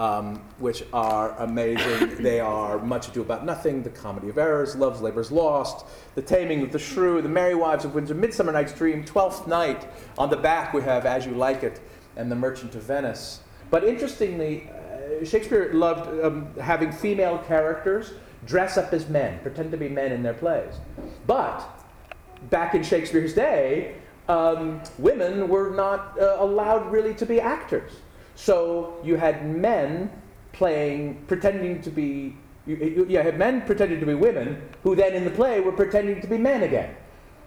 um, 0.00 0.36
which 0.58 0.82
are 0.94 1.38
amazing. 1.38 2.16
they 2.22 2.40
are 2.40 2.78
Much 2.78 3.08
Ado 3.08 3.20
About 3.20 3.44
Nothing, 3.44 3.82
The 3.82 3.90
Comedy 3.90 4.30
of 4.30 4.38
Errors, 4.38 4.74
Love's 4.74 5.02
Labour's 5.02 5.30
Lost, 5.30 5.84
The 6.14 6.22
Taming 6.22 6.62
of 6.62 6.72
the 6.72 6.78
Shrew, 6.78 7.20
The 7.20 7.28
Merry 7.28 7.54
Wives 7.54 7.84
of 7.84 7.94
Windsor, 7.94 8.14
Midsummer 8.14 8.50
Night's 8.50 8.72
Dream, 8.72 9.04
Twelfth 9.04 9.46
Night. 9.46 9.86
On 10.16 10.30
the 10.30 10.38
back 10.38 10.72
we 10.72 10.80
have 10.82 11.04
As 11.04 11.26
You 11.26 11.34
Like 11.34 11.62
It 11.62 11.80
and 12.16 12.32
The 12.32 12.34
Merchant 12.34 12.74
of 12.74 12.82
Venice. 12.82 13.40
But 13.70 13.84
interestingly, 13.84 14.70
uh, 14.70 15.22
Shakespeare 15.24 15.70
loved 15.74 16.24
um, 16.24 16.48
having 16.58 16.92
female 16.92 17.36
characters 17.46 18.12
dress 18.46 18.78
up 18.78 18.94
as 18.94 19.06
men, 19.10 19.38
pretend 19.40 19.70
to 19.70 19.76
be 19.76 19.90
men 19.90 20.12
in 20.12 20.22
their 20.22 20.32
plays. 20.32 20.72
But 21.26 21.62
back 22.48 22.74
in 22.74 22.82
Shakespeare's 22.82 23.34
day, 23.34 23.96
um, 24.28 24.80
women 24.96 25.46
were 25.46 25.70
not 25.70 26.18
uh, 26.18 26.36
allowed 26.38 26.90
really 26.90 27.12
to 27.14 27.26
be 27.26 27.38
actors. 27.38 27.92
So 28.40 28.96
you 29.04 29.16
had 29.16 29.46
men 29.46 30.10
playing, 30.52 31.22
pretending 31.26 31.82
to 31.82 31.90
be, 31.90 32.34
you, 32.66 32.76
you, 32.76 33.06
you 33.06 33.18
had 33.18 33.38
men 33.38 33.60
pretending 33.66 34.00
to 34.00 34.06
be 34.06 34.14
women, 34.14 34.62
who 34.82 34.96
then 34.96 35.12
in 35.12 35.24
the 35.24 35.30
play 35.30 35.60
were 35.60 35.72
pretending 35.72 36.22
to 36.22 36.26
be 36.26 36.38
men 36.38 36.62
again. 36.62 36.96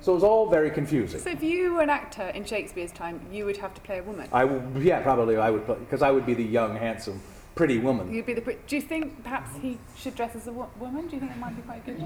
So 0.01 0.11
it 0.11 0.15
was 0.15 0.23
all 0.23 0.51
very 0.51 0.69
confusing. 0.69 1.19
So 1.19 1.31
if 1.31 1.41
you 1.41 1.73
were 1.73 1.81
an 1.81 1.89
actor 1.89 2.27
in 2.27 2.45
Shakespeare's 2.45 2.91
time, 2.91 3.19
you 3.31 3.45
would 3.45 3.57
have 3.57 3.73
to 3.73 3.81
play 3.81 3.97
a 3.97 4.03
woman. 4.03 4.29
I 4.31 4.41
w- 4.45 4.85
yeah, 4.87 5.01
probably 5.01 5.35
I 5.37 5.49
would, 5.49 5.65
because 5.65 6.03
I 6.03 6.11
would 6.11 6.27
be 6.27 6.35
the 6.35 6.43
young, 6.43 6.75
handsome, 6.75 7.19
pretty 7.55 7.77
woman. 7.79 8.11
You'd 8.13 8.25
be 8.25 8.33
the. 8.33 8.41
pri- 8.41 8.57
Do 8.67 8.75
you 8.75 8.81
think 8.81 9.23
perhaps 9.23 9.51
he 9.61 9.77
should 9.95 10.15
dress 10.15 10.35
as 10.35 10.47
a 10.47 10.51
wo- 10.51 10.69
woman? 10.79 11.07
Do 11.07 11.13
you 11.15 11.19
think 11.19 11.31
it 11.33 11.37
might 11.37 11.55
be 11.55 11.61
quite 11.63 11.85
good? 11.85 12.01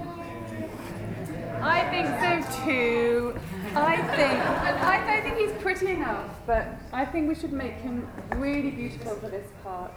I 1.62 1.82
think 1.90 2.06
so 2.20 2.42
too. 2.64 3.34
I 3.74 3.96
think 3.96 4.40
I 4.82 4.96
don't 5.06 5.22
think 5.24 5.36
he's 5.50 5.56
pretty 5.62 5.88
enough, 5.92 6.30
but 6.46 6.66
I 6.92 7.04
think 7.04 7.28
we 7.28 7.34
should 7.34 7.52
make 7.52 7.72
him 7.74 8.06
really 8.36 8.70
beautiful 8.70 9.14
for 9.16 9.28
this 9.28 9.46
part 9.64 9.92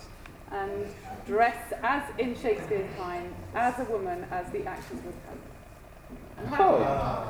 and 0.51 0.87
dress 1.27 1.55
as 1.83 2.03
in 2.17 2.35
Shakespeare's 2.35 2.89
time 2.97 3.33
as 3.55 3.77
a 3.79 3.83
woman 3.85 4.25
as 4.31 4.49
the 4.51 4.65
actors 4.65 4.99
would 5.05 5.13
have. 5.27 5.37
And 6.37 6.47
have 6.49 6.61
Oh. 6.61 7.27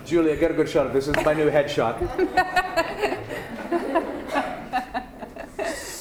Julia, 0.06 0.36
get 0.36 0.50
a 0.50 0.54
good 0.54 0.68
shot 0.68 0.86
of 0.86 0.92
this. 0.92 1.06
This 1.06 1.16
is 1.16 1.24
my 1.24 1.34
new 1.34 1.50
headshot. 1.50 1.98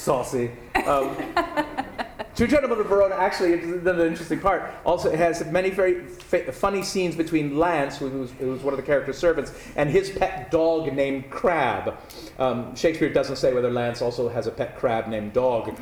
Saucy. 0.05 0.51
Um, 0.85 1.17
Two 2.35 2.45
Gentlemen 2.47 2.79
of 2.79 2.85
Verona, 2.87 3.15
actually, 3.15 3.53
another 3.53 4.05
interesting 4.05 4.39
part. 4.39 4.71
Also, 4.85 5.09
it 5.09 5.17
has 5.17 5.43
many 5.45 5.71
very 5.71 6.05
fa- 6.05 6.51
funny 6.51 6.83
scenes 6.83 7.15
between 7.15 7.57
Lance, 7.57 7.97
who 7.97 8.09
was, 8.09 8.31
who 8.33 8.51
was 8.51 8.61
one 8.61 8.73
of 8.73 8.77
the 8.77 8.85
character's 8.85 9.17
servants, 9.17 9.53
and 9.75 9.89
his 9.89 10.11
pet 10.11 10.51
dog 10.51 10.93
named 10.93 11.31
Crab. 11.31 11.97
Um, 12.37 12.75
Shakespeare 12.75 13.11
doesn't 13.11 13.37
say 13.37 13.53
whether 13.53 13.71
Lance 13.71 14.01
also 14.01 14.29
has 14.29 14.45
a 14.47 14.51
pet 14.51 14.77
crab 14.77 15.07
named 15.07 15.33
Dog. 15.33 15.75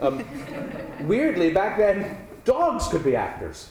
Um, 0.00 0.24
weirdly, 1.02 1.50
back 1.52 1.78
then, 1.78 2.18
dogs 2.44 2.88
could 2.88 3.04
be 3.04 3.16
actors. 3.16 3.70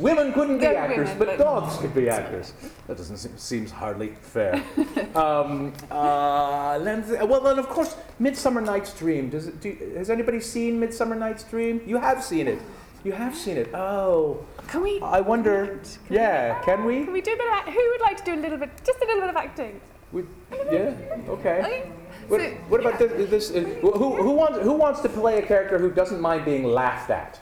Women 0.00 0.32
couldn't 0.32 0.58
be 0.58 0.66
actors, 0.66 1.08
women, 1.10 1.18
but, 1.18 1.26
but- 1.28 1.38
dogs 1.38 1.76
could 1.76 1.94
be 1.94 2.08
actors. 2.18 2.52
That 2.86 2.96
doesn't 2.96 3.18
seem 3.18 3.36
seems 3.38 3.70
hardly 3.70 4.14
fair. 4.22 4.54
um, 5.14 5.72
uh, 5.90 6.78
well, 6.80 7.40
then 7.40 7.58
of 7.58 7.68
course, 7.68 7.96
Midsummer 8.18 8.60
Night's 8.60 8.92
Dream. 8.94 9.28
Does 9.30 9.46
it, 9.48 9.60
do, 9.60 9.76
has 9.96 10.08
anybody 10.10 10.40
seen 10.40 10.80
Midsummer 10.80 11.14
Night's 11.16 11.44
Dream? 11.44 11.80
You 11.86 11.98
have 11.98 12.24
seen 12.24 12.48
it. 12.48 12.60
You 13.04 13.12
have 13.12 13.34
seen 13.34 13.56
it. 13.56 13.74
Oh, 13.74 14.44
Can 14.68 14.82
we? 14.82 15.00
I 15.00 15.20
wonder. 15.20 15.80
Can 16.06 16.16
Yeah, 16.16 16.60
can 16.64 16.84
we? 16.84 17.04
Can 17.04 17.12
we 17.12 17.20
do 17.20 17.32
a 17.32 17.36
bit 17.36 17.46
of? 17.46 17.52
act- 17.52 17.68
Who 17.70 17.88
would 17.92 18.00
like 18.00 18.16
to 18.18 18.24
do 18.24 18.34
a 18.34 18.40
little 18.40 18.58
bit? 18.58 18.70
Just 18.84 18.98
a 19.02 19.06
little 19.06 19.20
bit 19.22 19.30
of 19.30 19.36
acting. 19.36 19.80
we 20.12 20.24
yeah. 20.70 20.94
Okay. 21.28 21.60
Okay. 21.60 21.92
What, 22.28 22.40
So- 22.40 22.46
what 22.68 22.80
about 22.80 22.98
this? 22.98 23.30
this 23.30 23.50
uh, 23.50 23.60
who, 23.80 24.16
who 24.22 24.30
wants 24.32 24.58
who 24.60 24.72
wants 24.72 25.00
to 25.00 25.08
play 25.08 25.38
a 25.38 25.46
character 25.46 25.78
who 25.78 25.90
doesn't 25.90 26.20
mind 26.20 26.44
being 26.44 26.64
laughed 26.64 27.10
at? 27.10 27.40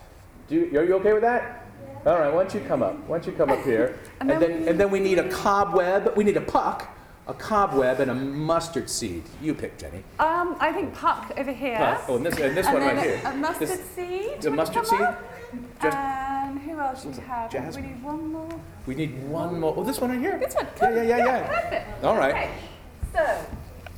Do 0.48 0.54
you, 0.54 0.78
are 0.78 0.84
you 0.84 0.94
okay 0.96 1.12
with 1.12 1.22
that? 1.22 1.64
All 2.08 2.18
right. 2.18 2.32
Why 2.32 2.42
don't 2.44 2.54
you 2.54 2.60
come 2.66 2.82
up? 2.82 2.96
Why 3.06 3.18
don't 3.18 3.26
you 3.26 3.32
come 3.32 3.50
up 3.50 3.62
here? 3.64 3.98
And 4.20 4.30
and 4.30 4.40
then 4.42 4.50
then 4.50 4.60
we- 4.62 4.68
and 4.68 4.80
then 4.80 4.90
we 4.90 5.00
need 5.00 5.18
a 5.18 5.28
cobweb. 5.28 6.16
We 6.16 6.24
need 6.24 6.38
a 6.38 6.40
puck, 6.40 6.88
a 7.26 7.34
cobweb, 7.34 8.00
and 8.00 8.10
a 8.10 8.14
mustard 8.14 8.88
seed. 8.88 9.24
You 9.42 9.52
pick, 9.54 9.76
Jennie. 9.76 10.02
Um, 10.18 10.56
I 10.58 10.72
think 10.72 10.94
Puck 10.94 11.32
over 11.36 11.52
here. 11.52 11.76
Puck. 11.76 12.04
Oh, 12.08 12.16
and 12.16 12.24
this 12.24 12.38
and 12.38 12.56
this 12.56 12.66
and 12.66 12.74
one 12.78 12.86
then 12.86 12.96
right 12.96 13.06
a, 13.06 13.18
here. 13.18 13.20
a 13.26 13.36
mustard 13.36 13.68
This- 13.68 13.90
seed. 13.94 14.40
the 14.40 14.48
Wanna 14.48 14.56
mustard 14.62 14.74
come 14.76 14.84
seed? 14.86 15.00
up? 15.02 15.22
Just- 15.82 15.96
and 15.98 16.58
who 16.60 16.78
else 16.78 17.02
should 17.02 17.16
we 17.16 17.22
have? 17.24 17.50
Jasmine. 17.50 17.84
We 17.84 17.90
need 17.90 18.02
one 18.02 18.32
more. 18.32 18.60
We 18.86 18.94
need 18.94 19.28
one 19.28 19.60
more. 19.60 19.74
Oh, 19.76 19.84
this 19.84 20.00
one 20.00 20.10
right 20.10 20.18
here. 20.18 20.38
This 20.38 20.54
one. 20.54 20.66
Yeah, 20.80 20.90
yeah, 20.90 21.02
yeah, 21.02 21.16
yeah. 21.26 21.60
Perfect. 21.60 22.04
All 22.04 22.16
right. 22.16 22.34
Okay. 22.34 22.50
So, 23.12 23.24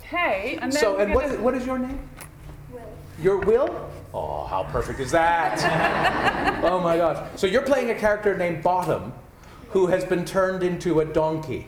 okay, 0.05 0.59
and 0.61 0.73
then 0.73 0.81
So, 0.81 0.97
and 0.99 1.15
what 1.15 1.23
gonna- 1.27 1.35
is, 1.35 1.41
what 1.41 1.55
is 1.55 1.65
your 1.65 1.79
name? 1.79 2.01
Will. 2.73 2.81
Your 3.23 3.39
will? 3.39 3.89
Oh, 4.13 4.45
how 4.47 4.65
perfect 4.65 5.01
is 5.01 5.13
that? 5.13 6.63
oh 6.65 6.81
my 6.81 6.97
gosh. 6.97 7.29
So 7.37 7.47
you're 7.47 7.63
playing 7.63 7.91
a 7.91 7.95
character 7.95 8.37
named 8.37 8.63
Bottom 8.63 9.13
who 9.71 9.87
has 9.87 10.05
been 10.05 10.25
turned 10.25 10.63
into 10.63 11.01
a 11.01 11.05
donkey. 11.05 11.67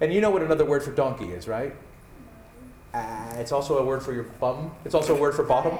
And 0.00 0.12
you 0.12 0.20
know 0.20 0.30
what 0.30 0.42
another 0.42 0.64
word 0.64 0.82
for 0.82 0.92
donkey 0.92 1.30
is, 1.30 1.48
right? 1.48 1.74
Uh, 2.92 3.34
it's 3.36 3.50
also 3.50 3.78
a 3.78 3.84
word 3.84 4.02
for 4.02 4.12
your 4.12 4.24
bum. 4.24 4.70
It's 4.84 4.94
also 4.94 5.16
a 5.16 5.20
word 5.20 5.34
for 5.34 5.42
bottom. 5.42 5.76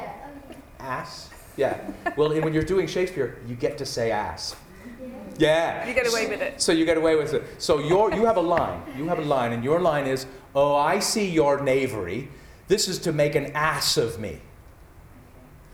Ass. 0.80 1.30
Yeah. 1.56 1.78
Well, 2.16 2.30
when 2.40 2.52
you're 2.52 2.64
doing 2.64 2.88
Shakespeare, 2.88 3.38
you 3.46 3.54
get 3.54 3.78
to 3.78 3.86
say 3.86 4.10
ass. 4.10 4.56
Yeah. 5.38 5.86
You 5.86 5.94
get 5.94 6.08
away 6.08 6.26
with 6.28 6.42
it. 6.42 6.60
So 6.60 6.72
you 6.72 6.84
get 6.84 6.96
away 6.96 7.14
with 7.14 7.32
it. 7.34 7.44
So 7.58 7.78
your, 7.78 8.12
you 8.12 8.24
have 8.24 8.36
a 8.36 8.40
line. 8.40 8.82
You 8.96 9.06
have 9.08 9.18
a 9.18 9.24
line, 9.24 9.52
and 9.52 9.62
your 9.62 9.80
line 9.80 10.06
is, 10.06 10.26
"Oh, 10.54 10.74
I 10.74 10.98
see 10.98 11.28
your 11.28 11.60
knavery. 11.60 12.28
This 12.66 12.88
is 12.88 12.98
to 13.00 13.12
make 13.12 13.34
an 13.34 13.46
ass 13.52 13.96
of 13.96 14.18
me." 14.18 14.40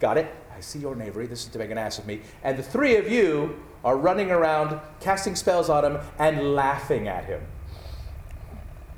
Got 0.01 0.17
it? 0.17 0.35
I 0.57 0.61
see 0.61 0.79
your 0.79 0.97
knavery. 0.97 1.27
This 1.27 1.45
is 1.45 1.53
to 1.53 1.59
make 1.59 1.71
an 1.71 1.79
ass 1.79 1.99
of 1.99 2.07
me. 2.07 2.23
And 2.43 2.59
the 2.59 2.63
three 2.63 2.97
of 2.97 3.11
you 3.11 3.61
are 3.85 3.97
running 3.97 4.31
around, 4.31 4.81
casting 5.01 5.37
spells 5.37 5.69
on 5.69 5.85
him, 5.85 5.99
and 6.19 6.55
laughing 6.55 7.07
at 7.07 7.27
him. 7.27 7.43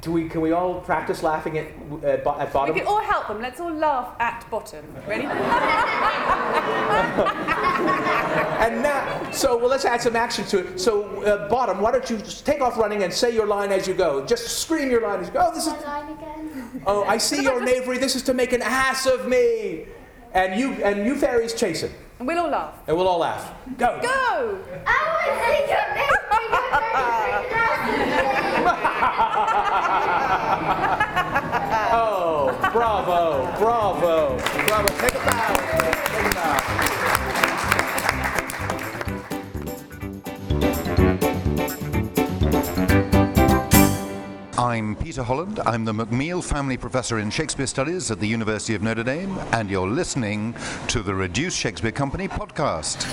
Can 0.01 0.13
we, 0.13 0.29
can 0.29 0.41
we 0.41 0.51
all 0.51 0.81
practice 0.81 1.23
laughing 1.23 1.59
at, 1.59 1.67
at, 2.03 2.25
bo- 2.25 2.37
at 2.37 2.53
We 2.69 2.81
can 2.81 2.89
all 2.89 3.01
help 3.01 3.29
them. 3.29 3.41
Let's 3.41 3.61
all 3.61 3.73
laugh 3.73 4.17
at 4.19 4.45
bottom. 4.51 4.85
Ready? 5.07 5.27
And 8.63 8.81
now, 8.81 9.31
so 9.33 9.57
well, 9.57 9.69
let's 9.69 9.85
add 9.85 10.01
some 10.01 10.15
action 10.15 10.45
to 10.47 10.59
it. 10.61 10.81
So, 10.81 11.23
uh, 11.25 11.49
bottom, 11.49 11.81
why 11.81 11.91
don't 11.91 12.09
you 12.09 12.19
just 12.19 12.47
take 12.47 12.61
off 12.61 12.79
running 12.79 13.03
and 13.03 13.13
say 13.13 13.35
your 13.35 13.47
line 13.47 13.73
as 13.73 13.89
you 13.89 13.95
go? 13.95 14.25
Just 14.25 14.61
scream 14.61 14.89
your 14.89 15.03
line 15.03 15.19
as 15.21 15.27
you 15.27 15.33
go. 15.33 15.49
Oh, 15.51 15.55
this 15.55 15.67
is 15.67 15.73
My 15.73 16.01
line 16.01 16.13
again. 16.17 16.83
Oh, 16.87 17.03
I 17.05 17.19
see 17.19 17.43
your 17.49 17.61
knavery. 17.61 17.99
This 17.99 18.15
is 18.15 18.23
to 18.23 18.35
make 18.35 18.53
an 18.53 18.63
ass 18.63 19.07
of 19.07 19.27
me. 19.27 19.87
And 20.35 20.59
you 20.59 20.73
and 20.83 21.05
you 21.07 21.15
fairies 21.15 21.53
chase 21.53 21.83
him, 21.83 21.93
and 22.19 22.27
we'll 22.27 22.39
all 22.39 22.49
laugh. 22.49 22.75
and 22.87 22.97
we'll 22.97 23.07
all 23.07 23.19
laugh. 23.19 23.53
Go. 23.77 24.01
Go! 24.01 24.09
Oh, 24.09 24.59
I 24.87 24.97
want 25.13 25.27
to 25.29 25.45
see 25.45 25.69
your 25.69 25.83
Oh, 31.95 32.49
bravo, 32.73 33.45
bravo, 33.59 34.39
bravo. 34.67 34.89
Take 34.99 35.15
a 35.15 35.19
bow. 35.19 35.55
Take 36.07 36.27
a 36.27 36.35
bow. 36.35 36.99
I'm 44.73 44.97
Peter 44.97 45.23
Holland. 45.23 45.61
I'm 45.67 45.85
the 45.85 45.93
Macmillan 45.93 46.41
Family 46.41 46.79
Professor 46.79 47.19
in 47.19 47.29
Shakespeare 47.29 47.67
Studies 47.67 48.11
at 48.11 48.21
the 48.21 48.27
University 48.27 48.75
of 48.75 48.81
Notre 48.81 49.05
Dame, 49.05 49.39
and 49.53 49.69
you're 49.69 49.87
listening 49.87 50.55
to 50.89 51.03
the 51.03 51.15
Reduced 51.15 51.59
Shakespeare 51.59 51.93
Company 51.93 52.27
podcast. 52.27 53.05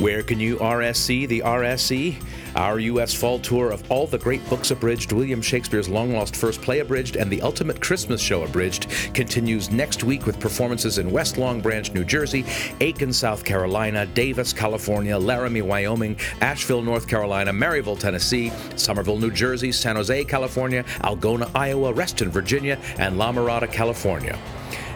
Where 0.00 0.22
can 0.22 0.40
you 0.40 0.56
RSC 0.56 1.28
the 1.28 1.40
RSC? 1.40 2.16
Our 2.54 2.78
U.S. 2.78 3.14
fall 3.14 3.38
tour 3.38 3.70
of 3.70 3.90
all 3.90 4.06
the 4.06 4.18
great 4.18 4.46
books 4.50 4.70
abridged, 4.70 5.12
William 5.12 5.40
Shakespeare's 5.40 5.88
long 5.88 6.12
lost 6.12 6.36
first 6.36 6.60
play 6.60 6.80
abridged, 6.80 7.16
and 7.16 7.30
the 7.30 7.40
ultimate 7.42 7.80
Christmas 7.80 8.20
show 8.20 8.44
abridged 8.44 8.88
continues 9.14 9.70
next 9.70 10.04
week 10.04 10.26
with 10.26 10.38
performances 10.38 10.98
in 10.98 11.10
West 11.10 11.38
Long 11.38 11.60
Branch, 11.60 11.92
New 11.92 12.04
Jersey, 12.04 12.44
Aiken, 12.80 13.12
South 13.12 13.44
Carolina, 13.44 14.04
Davis, 14.06 14.52
California, 14.52 15.16
Laramie, 15.16 15.62
Wyoming, 15.62 16.16
Asheville, 16.40 16.82
North 16.82 17.08
Carolina, 17.08 17.52
Maryville, 17.52 17.98
Tennessee, 17.98 18.52
Somerville, 18.76 19.18
New 19.18 19.30
Jersey, 19.30 19.72
San 19.72 19.96
Jose, 19.96 20.24
California, 20.24 20.84
Algona, 21.00 21.50
Iowa, 21.54 21.92
Reston, 21.92 22.30
Virginia, 22.30 22.78
and 22.98 23.16
La 23.16 23.32
Mirada, 23.32 23.70
California. 23.70 24.38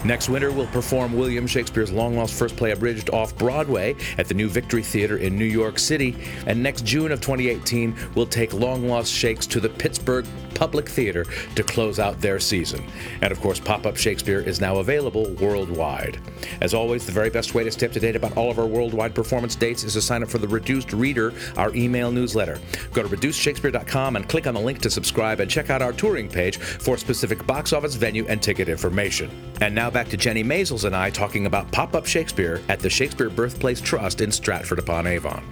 Next 0.05 0.29
winter, 0.29 0.53
we'll 0.53 0.67
perform 0.69 1.15
William 1.15 1.47
Shakespeare's 1.47 1.91
long 1.91 2.17
lost 2.17 2.35
first 2.35 2.57
play 2.57 2.73
abridged 2.73 3.11
off 3.11 3.37
Broadway 3.37 3.97
at 4.19 4.29
the 4.29 4.35
New 4.35 4.49
Victory 4.49 4.83
Theater 4.83 5.17
in 5.19 5.37
New 5.37 5.45
York 5.45 5.79
City. 5.79 6.17
And 6.47 6.63
next 6.63 6.85
June 6.85 7.13
of 7.13 7.21
2018, 7.21 7.97
we'll 8.15 8.27
take 8.27 8.53
Long 8.53 8.89
Lost 8.89 9.13
Shakes 9.13 9.47
to 9.49 9.61
the 9.61 9.69
Pittsburgh 9.69 10.27
Public 10.57 10.89
Theater 10.89 11.25
to 11.55 11.63
close 11.63 11.99
out 11.99 12.21
their 12.21 12.41
season. 12.41 12.85
And 13.21 13.31
of 13.31 13.41
course, 13.41 13.61
Pop 13.61 13.87
Up 13.87 13.97
Shakespeare 13.97 14.41
is 14.41 14.61
now 14.61 14.79
available 14.79 15.31
worldwide. 15.35 16.19
As 16.61 16.75
always, 16.75 17.05
the 17.05 17.13
very 17.13 17.31
best 17.31 17.55
way 17.55 17.63
to 17.63 17.71
stay 17.71 17.87
up 17.87 17.93
to 17.93 18.01
date 18.01 18.17
about 18.17 18.37
all 18.37 18.51
of 18.51 18.59
our 18.59 18.67
worldwide 18.67 19.15
performance 19.15 19.55
dates 19.55 19.85
is 19.85 19.93
to 19.93 20.01
sign 20.01 20.23
up 20.23 20.29
for 20.29 20.39
the 20.39 20.49
Reduced 20.49 20.93
Reader, 20.93 21.35
our 21.57 21.75
email 21.75 22.11
newsletter. 22.11 22.59
Go 22.93 23.03
to 23.03 23.09
reducedshakespeare.com 23.09 24.17
and 24.17 24.29
click 24.29 24.47
on 24.47 24.55
the 24.55 24.61
link 24.61 24.81
to 24.81 24.91
subscribe 24.91 25.41
and 25.41 25.51
check 25.51 25.71
out 25.71 25.83
our 25.83 25.93
touring 25.93 26.29
page 26.29 26.57
for 26.57 26.97
specific 26.97 27.47
box 27.47 27.73
office 27.73 27.95
venue 27.95 28.27
and 28.29 28.43
ticket 28.43 28.69
information. 28.69 29.31
And 29.61 29.75
now 29.75 29.91
back 29.91 30.09
to 30.09 30.17
Jennie 30.17 30.45
Maizels 30.45 30.85
and 30.85 30.97
I 30.97 31.11
talking 31.11 31.47
about 31.47 31.71
Pop 31.71 31.95
Up 31.95 32.07
Shakespeare 32.07 32.63
at 32.69 32.81
the 32.81 32.91
Shakespeare 32.91 33.29
Birthplace 33.29 33.81
Trust 33.81 34.21
in 34.21 34.33
Stratford 34.33 34.79
upon 34.79 35.07
Avon. 35.07 35.45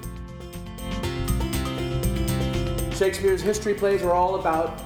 Shakespeare's 2.94 3.42
history 3.42 3.74
plays 3.74 4.02
are 4.02 4.12
all 4.12 4.36
about 4.36 4.80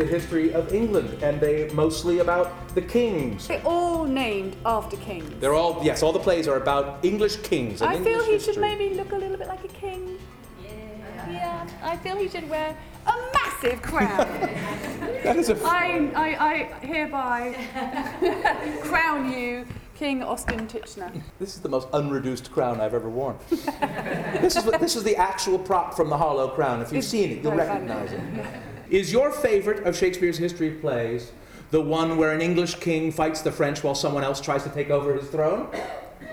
the 0.00 0.06
history 0.06 0.52
of 0.54 0.72
England, 0.72 1.22
and 1.22 1.38
they 1.40 1.68
mostly 1.74 2.20
about 2.20 2.74
the 2.74 2.80
kings. 2.80 3.46
They're 3.46 3.66
all 3.66 4.04
named 4.04 4.56
after 4.64 4.96
kings. 4.96 5.30
They're 5.40 5.52
all 5.54 5.78
yes, 5.84 6.02
all 6.02 6.12
the 6.12 6.18
plays 6.18 6.48
are 6.48 6.56
about 6.56 7.04
English 7.04 7.36
kings. 7.36 7.82
And 7.82 7.90
I 7.90 7.96
English 7.96 8.12
feel 8.12 8.24
he 8.24 8.32
history. 8.32 8.54
should 8.54 8.60
maybe 8.62 8.94
look 8.94 9.12
a 9.12 9.16
little 9.16 9.36
bit 9.36 9.46
like 9.46 9.62
a 9.62 9.68
king. 9.68 10.18
Yeah. 10.64 11.30
Yeah. 11.30 11.68
I 11.82 11.96
feel 11.98 12.16
he 12.16 12.28
should 12.28 12.48
wear 12.48 12.74
a 13.06 13.14
massive 13.34 13.82
crown. 13.82 14.26
That 15.22 15.36
is 15.36 15.50
a 15.50 15.56
I, 15.66 16.10
I, 16.14 16.28
I 16.50 16.54
hereby 16.86 17.54
crown 18.82 19.30
you 19.30 19.66
King 19.96 20.22
Austin 20.22 20.66
Tichenor. 20.66 21.12
This 21.38 21.54
is 21.56 21.60
the 21.60 21.68
most 21.68 21.88
unreduced 21.92 22.50
crown 22.50 22.80
I've 22.80 22.94
ever 22.94 23.10
worn. 23.10 23.36
this 23.50 24.56
is 24.56 24.64
this 24.64 24.96
is 24.96 25.04
the 25.04 25.16
actual 25.16 25.58
prop 25.58 25.92
from 25.92 26.08
the 26.08 26.16
Hollow 26.16 26.48
Crown. 26.48 26.80
If 26.80 26.90
you've 26.90 27.00
It's 27.00 27.08
seen 27.08 27.32
it, 27.32 27.42
you'll 27.42 27.54
very 27.54 27.68
recognize 27.68 28.12
it. 28.12 28.20
Is 28.90 29.12
your 29.12 29.30
favorite 29.30 29.86
of 29.86 29.96
Shakespeare's 29.96 30.36
history 30.36 30.72
plays 30.72 31.30
the 31.70 31.80
one 31.80 32.16
where 32.16 32.32
an 32.32 32.40
English 32.40 32.74
king 32.76 33.12
fights 33.12 33.40
the 33.40 33.52
French 33.52 33.84
while 33.84 33.94
someone 33.94 34.24
else 34.24 34.40
tries 34.40 34.64
to 34.64 34.68
take 34.68 34.90
over 34.90 35.14
his 35.14 35.28
throne? 35.28 35.68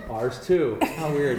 Ours 0.10 0.44
too. 0.44 0.80
How 0.96 1.12
weird. 1.12 1.38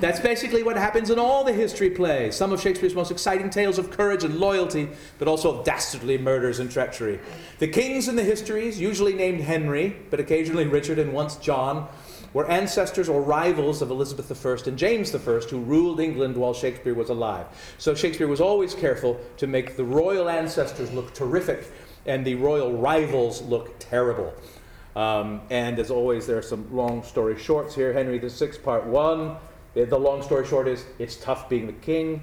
That's 0.00 0.20
basically 0.20 0.62
what 0.62 0.76
happens 0.76 1.10
in 1.10 1.18
all 1.18 1.42
the 1.42 1.52
history 1.52 1.90
plays. 1.90 2.36
Some 2.36 2.52
of 2.52 2.60
Shakespeare's 2.60 2.94
most 2.94 3.10
exciting 3.10 3.50
tales 3.50 3.76
of 3.76 3.90
courage 3.90 4.22
and 4.22 4.38
loyalty, 4.38 4.88
but 5.18 5.26
also 5.26 5.58
of 5.58 5.64
dastardly 5.64 6.16
murders 6.16 6.60
and 6.60 6.70
treachery. 6.70 7.18
The 7.58 7.66
kings 7.66 8.06
in 8.06 8.14
the 8.14 8.22
histories, 8.22 8.80
usually 8.80 9.14
named 9.14 9.40
Henry, 9.40 9.96
but 10.10 10.20
occasionally 10.20 10.66
Richard 10.68 11.00
and 11.00 11.12
once 11.12 11.34
John, 11.36 11.88
were 12.36 12.46
ancestors 12.50 13.08
or 13.08 13.22
rivals 13.22 13.80
of 13.80 13.90
Elizabeth 13.90 14.30
I 14.44 14.68
and 14.68 14.76
James 14.76 15.14
I, 15.14 15.18
who 15.18 15.58
ruled 15.58 16.00
England 16.00 16.36
while 16.36 16.52
Shakespeare 16.52 16.92
was 16.92 17.08
alive. 17.08 17.46
So 17.78 17.94
Shakespeare 17.94 18.28
was 18.28 18.42
always 18.42 18.74
careful 18.74 19.18
to 19.38 19.46
make 19.46 19.78
the 19.78 19.84
royal 19.84 20.28
ancestors 20.28 20.92
look 20.92 21.14
terrific 21.14 21.66
and 22.04 22.26
the 22.26 22.34
royal 22.34 22.76
rivals 22.76 23.40
look 23.40 23.78
terrible. 23.78 24.34
Um, 24.94 25.40
and 25.48 25.78
as 25.78 25.90
always, 25.90 26.26
there 26.26 26.36
are 26.36 26.42
some 26.42 26.68
long 26.76 27.02
story 27.04 27.38
shorts 27.38 27.74
here. 27.74 27.94
Henry 27.94 28.18
VI, 28.18 28.58
Part 28.62 28.84
1. 28.84 29.36
The, 29.72 29.98
long 29.98 30.22
story 30.22 30.46
short 30.46 30.68
is 30.68 30.84
it's 30.98 31.16
tough 31.16 31.48
being 31.48 31.66
the 31.66 31.72
king. 31.72 32.20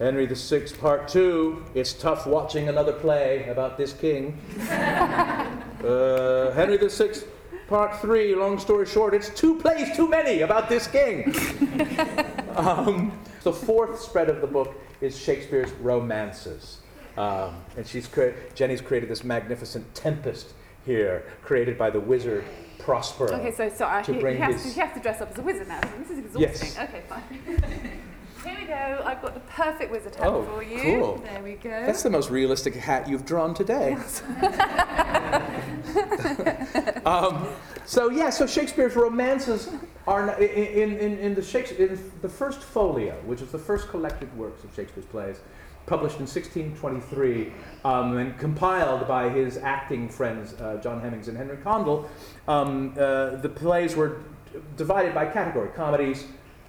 Henry 0.00 0.26
VI, 0.26 0.66
Part 0.80 1.06
2. 1.06 1.64
It's 1.76 1.92
tough 1.92 2.26
watching 2.26 2.68
another 2.68 2.92
play 2.92 3.48
about 3.48 3.78
this 3.78 3.92
king. 3.92 4.36
Uh, 5.78 6.50
Henry 6.54 6.76
VI, 6.76 7.20
Part 7.68 8.00
three, 8.00 8.34
long 8.34 8.58
story 8.58 8.86
short, 8.86 9.12
it's 9.12 9.28
two 9.28 9.58
plays 9.60 9.94
too 9.94 10.08
many 10.08 10.40
about 10.40 10.70
this 10.70 10.86
king. 10.86 11.24
um, 12.56 13.12
the 13.42 13.52
fourth 13.52 14.00
spread 14.00 14.30
of 14.30 14.40
the 14.40 14.46
book 14.46 14.74
is 15.02 15.18
Shakespeare's 15.18 15.70
romances. 15.72 16.78
Um, 17.18 17.56
and 17.76 17.86
she's 17.86 18.06
cre- 18.06 18.30
Jennie's 18.54 18.80
created 18.80 19.10
this 19.10 19.22
magnificent 19.22 19.94
Tempest 19.94 20.54
here, 20.86 21.24
created 21.42 21.76
by 21.76 21.90
the 21.90 22.00
wizard 22.00 22.44
Prospero. 22.78 23.32
Okay, 23.32 23.50
so 23.54 23.68
sorry, 23.68 24.02
To 24.04 24.14
he, 24.14 24.20
bring 24.20 24.36
he, 24.36 24.42
has 24.42 24.54
his- 24.62 24.62
to, 24.62 24.68
he 24.70 24.80
has 24.86 24.94
to 24.94 25.00
dress 25.00 25.20
up 25.20 25.30
as 25.32 25.38
a 25.38 25.42
wizard 25.42 25.68
now. 25.68 25.80
So 25.82 25.88
this 25.98 26.10
is 26.10 26.18
exhausting. 26.20 26.40
Yes. 26.40 26.78
Okay, 26.78 27.02
fine. 27.06 27.22
Here 28.44 28.56
we 28.60 28.66
go. 28.66 29.02
I've 29.04 29.20
got 29.20 29.34
the 29.34 29.40
perfect 29.40 29.90
wizard 29.90 30.14
hat 30.14 30.26
Oh, 30.28 30.44
for 30.44 30.62
you. 30.62 31.00
cool. 31.00 31.16
There 31.24 31.42
we 31.42 31.54
go. 31.54 31.68
That's 31.68 32.02
the 32.04 32.08
most 32.08 32.30
realistic 32.30 32.74
hat 32.76 33.08
you've 33.08 33.26
drawn 33.26 33.52
today. 33.52 33.96
um, 37.06 37.48
so 37.84 38.10
yeah, 38.10 38.30
so 38.30 38.46
Shakespeare's 38.46 38.96
romances 38.96 39.70
are 40.06 40.30
in, 40.40 40.96
in, 40.96 41.18
in 41.18 41.34
the 41.34 41.42
Shakespeare, 41.42 41.88
in 41.88 42.12
the 42.22 42.28
first 42.28 42.60
folio, 42.60 43.14
which 43.24 43.42
is 43.42 43.50
the 43.50 43.58
first 43.58 43.88
collected 43.88 44.34
works 44.36 44.64
of 44.64 44.74
Shakespeare's 44.74 45.06
plays, 45.06 45.40
published 45.86 46.16
in 46.16 46.26
1623 46.26 47.52
um, 47.84 48.18
and 48.18 48.38
compiled 48.38 49.08
by 49.08 49.28
his 49.28 49.56
acting 49.56 50.08
friends 50.08 50.54
uh, 50.54 50.78
John 50.82 51.00
Heminges 51.00 51.28
and 51.28 51.36
Henry 51.36 51.56
Condell. 51.56 52.08
Um, 52.46 52.94
uh, 52.98 53.36
the 53.36 53.48
plays 53.48 53.96
were 53.96 54.20
d- 54.52 54.60
divided 54.76 55.14
by 55.14 55.26
category: 55.26 55.70
comedies, 55.74 56.26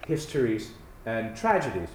histories, 0.08 0.72
and 1.06 1.36
tragedies. 1.36 1.89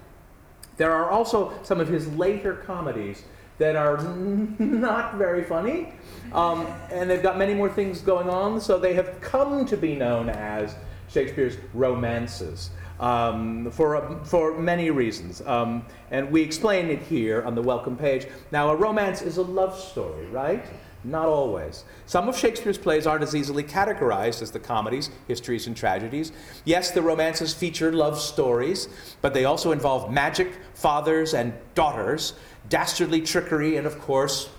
There 0.77 0.91
are 0.91 1.09
also 1.09 1.53
some 1.63 1.79
of 1.79 1.87
his 1.87 2.07
later 2.15 2.53
comedies 2.53 3.23
that 3.57 3.75
are 3.75 3.97
not 4.59 5.15
very 5.15 5.43
funny, 5.43 5.93
um, 6.33 6.67
and 6.91 7.09
they've 7.09 7.23
got 7.23 7.37
many 7.37 7.53
more 7.53 7.69
things 7.69 8.01
going 8.01 8.29
on, 8.29 8.59
so 8.59 8.77
they 8.77 8.93
have 8.93 9.19
come 9.21 9.65
to 9.65 9.77
be 9.77 9.95
known 9.95 10.29
as 10.29 10.75
Shakespeare's 11.07 11.57
romances 11.73 12.71
um, 12.99 13.71
for, 13.71 13.95
uh, 13.95 14.23
for 14.23 14.57
many 14.57 14.89
reasons. 14.89 15.41
Um, 15.41 15.85
and 16.11 16.31
we 16.31 16.41
explain 16.41 16.89
it 16.89 17.01
here 17.01 17.43
on 17.43 17.55
the 17.55 17.61
welcome 17.61 17.95
page. 17.95 18.27
Now, 18.51 18.69
a 18.69 18.75
romance 18.75 19.21
is 19.21 19.37
a 19.37 19.41
love 19.41 19.77
story, 19.77 20.25
right? 20.27 20.65
Not 21.05 21.27
always. 21.27 21.83
Some 22.07 22.27
of 22.27 22.35
Shakespeare's 22.35 22.79
plays 22.79 23.05
aren't 23.05 23.21
as 23.21 23.35
easily 23.35 23.63
categorized 23.63 24.41
as 24.41 24.49
the 24.49 24.59
comedies, 24.59 25.11
histories, 25.27 25.67
and 25.67 25.77
tragedies. 25.77 26.31
Yes, 26.65 26.91
the 26.91 27.01
romances 27.03 27.53
feature 27.53 27.91
love 27.91 28.19
stories, 28.19 28.89
but 29.21 29.35
they 29.35 29.45
also 29.45 29.71
involve 29.71 30.11
magic, 30.11 30.51
fathers 30.73 31.35
and 31.35 31.53
daughters, 31.75 32.33
dastardly 32.69 33.21
trickery, 33.21 33.77
and 33.77 33.85
of 33.85 33.99
course, 34.01 34.49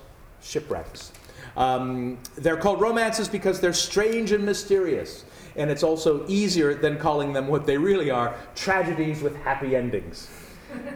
shipwrecks. 0.41 1.11
Um, 1.57 2.19
they're 2.37 2.57
called 2.57 2.81
romances 2.81 3.29
because 3.29 3.61
they're 3.61 3.73
strange 3.73 4.31
and 4.31 4.45
mysterious, 4.45 5.25
and 5.57 5.69
it's 5.69 5.83
also 5.83 6.25
easier 6.29 6.75
than 6.75 6.97
calling 6.97 7.33
them 7.33 7.49
what 7.49 7.67
they 7.67 7.77
really 7.77 8.11
are 8.11 8.37
tragedies 8.55 9.21
with 9.21 9.35
happy 9.43 9.75
endings. 9.75 10.31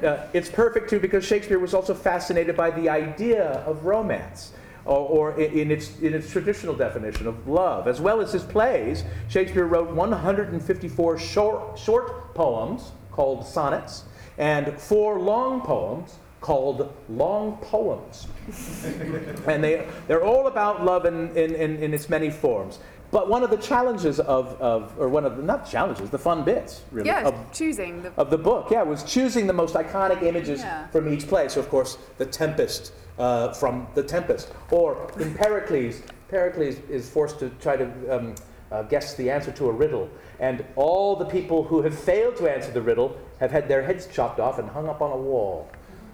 Uh, 0.04 0.26
it's 0.32 0.48
perfect 0.48 0.90
too 0.90 1.00
because 1.00 1.24
Shakespeare 1.24 1.58
was 1.58 1.74
also 1.74 1.94
fascinated 1.94 2.56
by 2.56 2.70
the 2.70 2.88
idea 2.88 3.64
of 3.66 3.84
romance, 3.84 4.52
or, 4.90 5.34
or 5.34 5.40
in, 5.40 5.70
its, 5.70 5.98
in 6.00 6.14
its 6.14 6.30
traditional 6.30 6.74
definition 6.74 7.28
of 7.28 7.46
love. 7.46 7.86
As 7.86 8.00
well 8.00 8.20
as 8.20 8.32
his 8.32 8.42
plays, 8.42 9.04
Shakespeare 9.28 9.64
wrote 9.64 9.90
154 9.90 11.18
short, 11.18 11.78
short 11.78 12.34
poems 12.34 12.90
called 13.12 13.46
sonnets 13.46 14.04
and 14.36 14.78
four 14.80 15.20
long 15.20 15.60
poems 15.60 16.16
called 16.40 16.92
long 17.08 17.58
poems. 17.58 18.26
and 19.46 19.62
they, 19.62 19.86
they're 20.08 20.24
all 20.24 20.48
about 20.48 20.84
love 20.84 21.04
in, 21.04 21.28
in, 21.36 21.54
in, 21.54 21.76
in 21.76 21.94
its 21.94 22.08
many 22.08 22.30
forms. 22.30 22.80
But 23.10 23.28
one 23.28 23.42
of 23.42 23.50
the 23.50 23.56
challenges 23.56 24.20
of, 24.20 24.60
of 24.60 24.94
or 24.98 25.08
one 25.08 25.24
of 25.24 25.36
the, 25.36 25.42
not 25.42 25.68
challenges, 25.68 26.10
the 26.10 26.18
fun 26.18 26.44
bits, 26.44 26.82
really, 26.92 27.08
yeah, 27.08 27.26
of, 27.26 27.52
choosing 27.52 28.02
the. 28.02 28.12
of 28.16 28.30
the 28.30 28.38
book, 28.38 28.68
yeah, 28.70 28.82
was 28.82 29.02
choosing 29.02 29.46
the 29.46 29.52
most 29.52 29.74
iconic 29.74 30.22
images 30.22 30.60
Yeah. 30.60 30.86
from 30.88 31.12
each 31.12 31.26
play. 31.26 31.48
So, 31.48 31.60
of 31.60 31.68
course, 31.68 31.98
the 32.18 32.26
Tempest 32.26 32.92
uh, 33.20 33.52
from 33.52 33.86
The 33.94 34.02
Tempest. 34.02 34.52
Or 34.70 35.10
in 35.18 35.34
Pericles, 35.34 36.02
Pericles 36.28 36.76
is 36.88 37.08
forced 37.08 37.38
to 37.40 37.50
try 37.60 37.76
to 37.76 38.16
um, 38.16 38.34
uh, 38.72 38.82
guess 38.84 39.14
the 39.14 39.30
answer 39.30 39.52
to 39.52 39.68
a 39.68 39.72
riddle. 39.72 40.08
And 40.38 40.64
all 40.76 41.16
the 41.16 41.26
people 41.26 41.62
who 41.64 41.82
have 41.82 41.98
failed 41.98 42.36
to 42.36 42.50
answer 42.50 42.70
the 42.72 42.80
riddle 42.82 43.16
have 43.38 43.50
had 43.50 43.68
their 43.68 43.82
heads 43.82 44.06
chopped 44.06 44.40
off 44.40 44.58
and 44.58 44.68
hung 44.70 44.88
up 44.88 45.02
on 45.02 45.10
a 45.10 45.16
wall. 45.16 45.68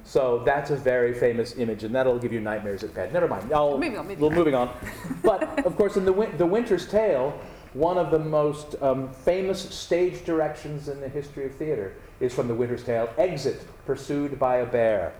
So 0.06 0.40
that's 0.44 0.70
a 0.70 0.76
very 0.76 1.12
famous 1.12 1.56
image, 1.58 1.82
and 1.82 1.92
that'll 1.92 2.18
give 2.20 2.32
you 2.32 2.40
nightmares 2.40 2.84
at 2.84 2.94
bed. 2.94 3.12
Never 3.12 3.26
mind. 3.26 3.52
I'll, 3.52 3.72
Moving 3.72 3.98
on, 3.98 4.06
moving 4.06 4.20
well, 4.20 4.30
on. 4.30 4.36
moving 4.36 4.54
on. 4.54 4.70
But 5.24 5.66
of 5.66 5.76
course, 5.76 5.96
in 5.96 6.04
the, 6.04 6.12
Win- 6.12 6.38
the 6.38 6.46
Winter's 6.46 6.86
Tale, 6.88 7.36
one 7.74 7.98
of 7.98 8.12
the 8.12 8.18
most 8.20 8.80
um, 8.80 9.12
famous 9.12 9.60
stage 9.74 10.24
directions 10.24 10.88
in 10.88 11.00
the 11.00 11.08
history 11.08 11.44
of 11.44 11.54
theater 11.56 11.94
is 12.20 12.32
from 12.32 12.46
The 12.46 12.54
Winter's 12.54 12.84
Tale: 12.84 13.08
"Exit, 13.18 13.60
pursued 13.84 14.38
by 14.38 14.58
a 14.58 14.66
bear." 14.66 15.12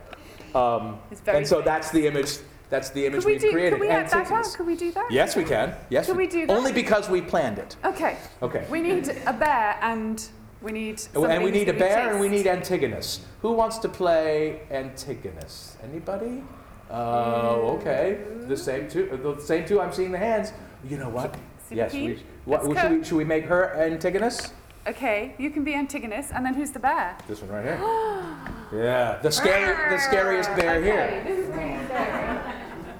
Um, 0.55 0.99
It's 1.11 1.21
very 1.21 1.39
and 1.39 1.47
so 1.47 1.57
famous. 1.57 1.67
that's 1.67 1.91
the 1.91 2.07
image. 2.07 2.39
That's 2.71 2.91
the 2.91 3.07
image 3.07 3.21
Could 3.23 3.27
we 3.27 3.33
we've 3.33 3.41
do? 3.41 3.51
created. 3.53 3.73
Could 3.73 3.81
we 3.81 3.89
add 3.89 4.09
that 4.11 4.31
out? 4.31 4.45
Could 4.57 4.67
we 4.67 4.77
do 4.77 4.93
that? 4.93 5.09
Yes, 5.11 5.35
we 5.37 5.45
can. 5.45 5.75
Yes, 5.91 6.07
Could 6.07 6.17
we 6.17 6.27
do 6.29 6.47
that? 6.47 6.57
Only 6.57 6.73
because 6.73 7.09
we 7.11 7.21
planned 7.21 7.59
it. 7.59 7.77
Okay. 7.85 8.17
Okay. 8.41 8.65
We 8.71 8.81
need 8.83 9.09
a 9.27 9.33
bear 9.33 9.79
and 9.83 10.25
we 10.63 10.73
need. 10.73 11.03
And 11.15 11.45
we 11.45 11.51
need 11.51 11.69
a 11.69 11.73
bear 11.73 12.11
and 12.13 12.21
we 12.21 12.29
need 12.29 12.47
Antigonus. 12.47 13.21
Who 13.43 13.53
wants 13.53 13.79
to 13.79 13.89
play 13.89 14.61
Antigonus? 14.71 15.77
Anybody? 15.83 16.43
Oh, 16.91 17.79
okay. 17.81 18.19
The 18.47 18.57
same 18.57 18.89
two. 18.89 19.11
uh, 19.13 19.35
The 19.35 19.43
same 19.43 19.67
two. 19.67 19.81
I'm 19.81 19.93
seeing 19.93 20.13
the 20.13 20.19
hands. 20.19 20.53
You 20.89 20.99
know 20.99 21.09
what? 21.09 21.35
Super 21.69 21.75
yes. 21.75 21.93
We, 21.93 22.23
what, 22.45 22.63
should, 22.63 22.91
we, 22.99 23.05
should 23.05 23.17
we 23.17 23.25
make 23.25 23.45
her 23.47 23.75
Antigonus? 23.75 24.53
Okay, 24.87 25.35
you 25.37 25.51
can 25.51 25.65
be 25.65 25.75
Antigonus, 25.75 26.31
and 26.31 26.47
then 26.47 26.55
who's 26.55 26.71
the 26.71 26.79
bear? 26.79 27.19
This 27.27 27.43
one 27.43 27.51
right 27.51 27.65
here. 27.65 27.81
yeah. 28.85 29.19
The 29.21 29.33
scary, 29.33 29.75
the 29.91 29.99
scariest 30.01 30.55
bear 30.55 30.81
here. 30.81 31.25
this 31.27 31.39
is 31.41 31.49
really 31.49 31.85
scary. 31.87 32.39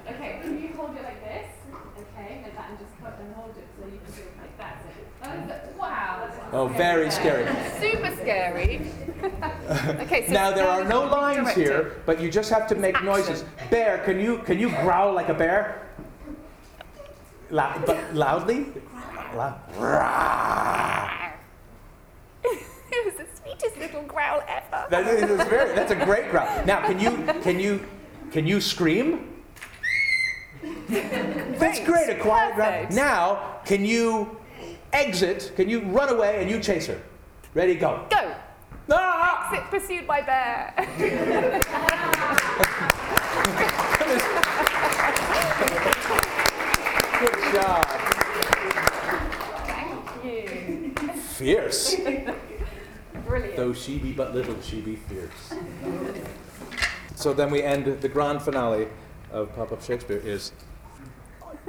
okay, 0.09 0.39
can 0.43 0.61
you 0.61 0.67
hold 0.75 0.97
it 0.97 1.03
like 1.03 1.23
this? 1.23 1.47
Okay, 1.97 2.41
and 2.43 2.57
that 2.57 2.69
and 2.71 2.77
just 2.79 2.91
cut 3.01 3.17
and 3.21 3.33
hold 3.35 3.51
it 3.51 3.63
so 3.79 3.85
you 3.85 3.99
can 4.03 4.13
do 4.15 4.21
it 4.21 4.35
like 4.37 4.57
that. 4.57 4.83
Oh, 5.23 5.31
is 5.41 5.47
that- 5.47 5.77
wow, 5.77 6.27
that's 6.27 6.46
Oh, 6.57 6.67
very 6.67 7.11
scary. 7.11 7.45
super 7.79 8.11
scary. 8.15 8.81
okay, 10.01 10.25
so 10.25 10.33
Now 10.33 10.51
there 10.51 10.67
are 10.67 10.83
no 10.83 11.01
lines 11.05 11.53
directed. 11.53 11.63
here, 11.63 12.01
but 12.07 12.19
you 12.19 12.31
just 12.31 12.49
have 12.49 12.65
to 12.69 12.75
make 12.75 12.95
action. 12.95 13.05
noises. 13.05 13.45
Bear, 13.69 13.99
can 13.99 14.19
you 14.19 14.39
can 14.39 14.57
you 14.57 14.69
growl 14.69 15.13
like 15.13 15.29
a 15.29 15.35
bear? 15.35 15.87
Lou- 17.51 17.85
but 17.85 18.15
loudly. 18.15 18.65
Loud. 19.35 19.59
it 22.43 23.05
was 23.05 23.13
the 23.17 23.27
sweetest 23.39 23.77
little 23.77 24.01
growl 24.01 24.41
ever. 24.47 24.87
That 24.89 25.05
is, 25.05 25.47
very, 25.47 25.75
that's 25.75 25.91
a 25.91 25.95
great 25.95 26.31
growl. 26.31 26.65
Now, 26.65 26.81
can 26.87 26.99
you 26.99 27.11
can 27.43 27.59
you 27.59 27.85
can 28.31 28.47
you 28.47 28.59
scream? 28.59 29.43
That's 30.89 31.79
great, 31.81 32.09
a 32.09 32.15
quiet 32.15 32.55
growl. 32.55 32.87
Now, 32.91 33.59
can 33.63 33.85
you 33.85 34.37
exit? 34.93 35.53
Can 35.55 35.69
you 35.69 35.81
run 35.81 36.09
away 36.09 36.41
and 36.41 36.49
you 36.49 36.59
chase 36.59 36.87
her? 36.87 37.01
Ready, 37.53 37.75
go. 37.75 38.05
Go! 38.09 38.35
Ah! 38.91 39.49
Sit 39.51 39.63
pursued 39.69 40.07
by 40.07 40.21
bear. 40.21 40.73
Good 47.19 47.53
job. 47.53 47.85
Thank 49.65 50.25
you. 50.25 51.11
Fierce. 51.21 51.95
Brilliant. 53.25 53.55
Though 53.55 53.73
she 53.73 53.97
be 53.97 54.11
but 54.11 54.33
little, 54.33 54.55
she 54.61 54.81
be 54.81 54.95
fierce. 54.95 55.53
So 57.15 57.33
then 57.33 57.49
we 57.49 57.63
end 57.63 57.85
the 58.01 58.09
grand 58.09 58.41
finale 58.41 58.87
of 59.31 59.53
Pop 59.55 59.71
Up 59.71 59.81
Shakespeare 59.81 60.17
is 60.17 60.51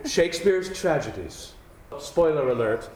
Shakespeare's 0.04 0.78
tragedies. 0.78 1.54
Spoiler 1.98 2.50
alert, 2.50 2.88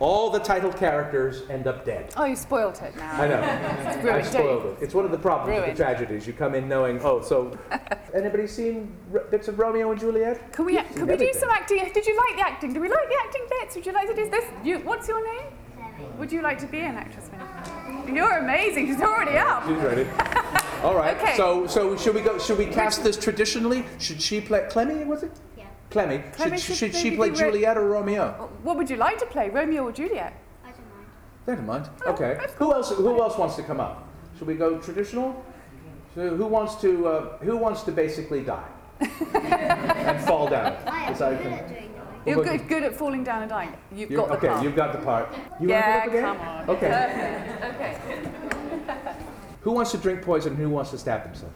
all 0.00 0.30
the 0.30 0.38
title 0.38 0.72
characters 0.72 1.42
end 1.50 1.66
up 1.66 1.84
dead. 1.84 2.12
Oh, 2.16 2.24
you 2.24 2.34
spoiled 2.34 2.80
it 2.82 2.96
now. 2.96 3.12
I 3.20 3.28
know. 3.28 3.40
It's 3.40 4.06
I 4.06 4.22
spoiled 4.22 4.64
it. 4.66 4.82
It's 4.82 4.94
one 4.94 5.04
of 5.04 5.10
the 5.10 5.18
problems 5.18 5.50
Ruined. 5.50 5.68
with 5.68 5.76
the 5.78 5.82
tragedies. 5.84 6.26
You 6.26 6.32
come 6.32 6.54
in 6.54 6.68
knowing, 6.68 7.00
oh, 7.02 7.20
so 7.22 7.56
anybody 8.14 8.46
seen 8.46 8.96
r- 9.12 9.20
bits 9.30 9.48
of 9.48 9.58
Romeo 9.58 9.90
and 9.90 10.00
Juliet? 10.00 10.52
Can 10.52 10.64
we, 10.64 10.74
You've 10.74 10.86
can 10.88 10.96
seen 10.96 11.06
we 11.06 11.16
do 11.16 11.32
some 11.34 11.50
acting? 11.50 11.90
Did 11.92 12.06
you 12.06 12.16
like 12.16 12.36
the 12.36 12.46
acting? 12.46 12.72
Do 12.72 12.80
we 12.80 12.88
like 12.88 13.08
the 13.08 13.16
acting 13.24 13.42
bits? 13.50 13.76
Would 13.76 13.86
you 13.86 13.92
like 13.92 14.08
to 14.08 14.14
do 14.14 14.30
this? 14.30 14.44
You, 14.64 14.78
what's 14.80 15.06
your 15.06 15.24
name? 15.24 15.52
Would 16.18 16.32
you 16.32 16.40
like 16.42 16.58
to 16.58 16.66
be 16.66 16.80
an 16.80 16.96
actress? 16.96 17.30
Winnie? 17.30 18.16
You're 18.16 18.38
amazing. 18.38 18.86
She's 18.86 19.00
already 19.02 19.36
up. 19.36 19.66
She's 19.66 19.76
ready. 19.76 20.06
All 20.82 20.94
right. 20.94 21.16
Okay. 21.16 21.36
So, 21.36 21.66
so 21.66 21.94
should 21.96 22.14
we 22.14 22.22
go? 22.22 22.38
Should 22.38 22.56
we 22.58 22.66
cast 22.66 23.04
this 23.04 23.18
traditionally? 23.18 23.84
Should 23.98 24.20
she 24.20 24.40
play 24.40 24.66
Clemmy? 24.70 25.04
Was 25.04 25.22
it? 25.22 25.32
Yeah. 25.90 25.92
Clemmy. 25.92 26.22
Clemmy 26.32 26.58
should, 26.58 26.76
should 26.76 26.92
should 26.94 27.00
she 27.02 27.16
play 27.16 27.30
be 27.30 27.34
re- 27.34 27.38
Juliet 27.38 27.76
or 27.76 27.88
Romeo? 27.88 28.48
What 28.62 28.76
would 28.76 28.88
you 28.88 28.96
like 28.96 29.18
to 29.18 29.26
play, 29.26 29.50
Romeo 29.50 29.84
or 29.84 29.92
Juliet? 29.92 30.32
I 30.64 30.68
don't 30.70 30.78
mind. 30.96 31.06
Never 31.46 31.62
mind. 31.62 31.88
Oh, 32.06 32.12
Okay. 32.12 32.36
that's 32.38 32.52
Who 32.54 32.72
else? 32.72 32.90
Who 32.90 33.20
else 33.20 33.36
wants 33.36 33.56
to 33.56 33.62
come 33.62 33.80
up? 33.80 34.06
Should 34.38 34.46
we 34.46 34.54
go 34.54 34.78
traditional? 34.78 35.44
So 36.14 36.36
who 36.36 36.46
wants 36.46 36.76
to? 36.82 37.08
Uh, 37.08 37.38
who 37.38 37.56
wants 37.56 37.82
to 37.84 37.92
basically 37.92 38.42
die 38.42 38.68
and 39.00 40.20
fall 40.24 40.48
down? 40.48 40.76
I 40.86 41.04
am 41.04 41.12
Aside 41.14 41.36
good 41.38 41.42
from- 41.44 41.52
at 41.54 41.68
doing 41.68 41.80
noise. 41.92 42.26
You're 42.26 42.44
good, 42.44 42.68
good 42.68 42.82
at 42.84 42.94
falling 42.94 43.24
down 43.24 43.42
and 43.42 43.50
dying. 43.50 43.72
You've 43.94 44.10
You're- 44.10 44.22
got 44.22 44.28
the 44.28 44.34
okay, 44.38 44.48
part. 44.48 44.62
you've 44.64 44.76
got 44.76 44.92
the 44.92 44.98
part. 44.98 45.28
You 45.60 45.68
yeah, 45.70 45.98
want 46.00 46.12
to 46.12 46.20
come 46.20 46.40
on. 46.40 46.70
Okay. 46.70 46.88
Perfect. 46.88 48.36
Okay. 48.90 49.14
Who 49.62 49.72
wants 49.72 49.90
to 49.90 49.98
drink 49.98 50.22
poison? 50.22 50.52
And 50.52 50.60
who 50.62 50.70
wants 50.70 50.90
to 50.90 50.98
stab 50.98 51.24
themselves? 51.24 51.54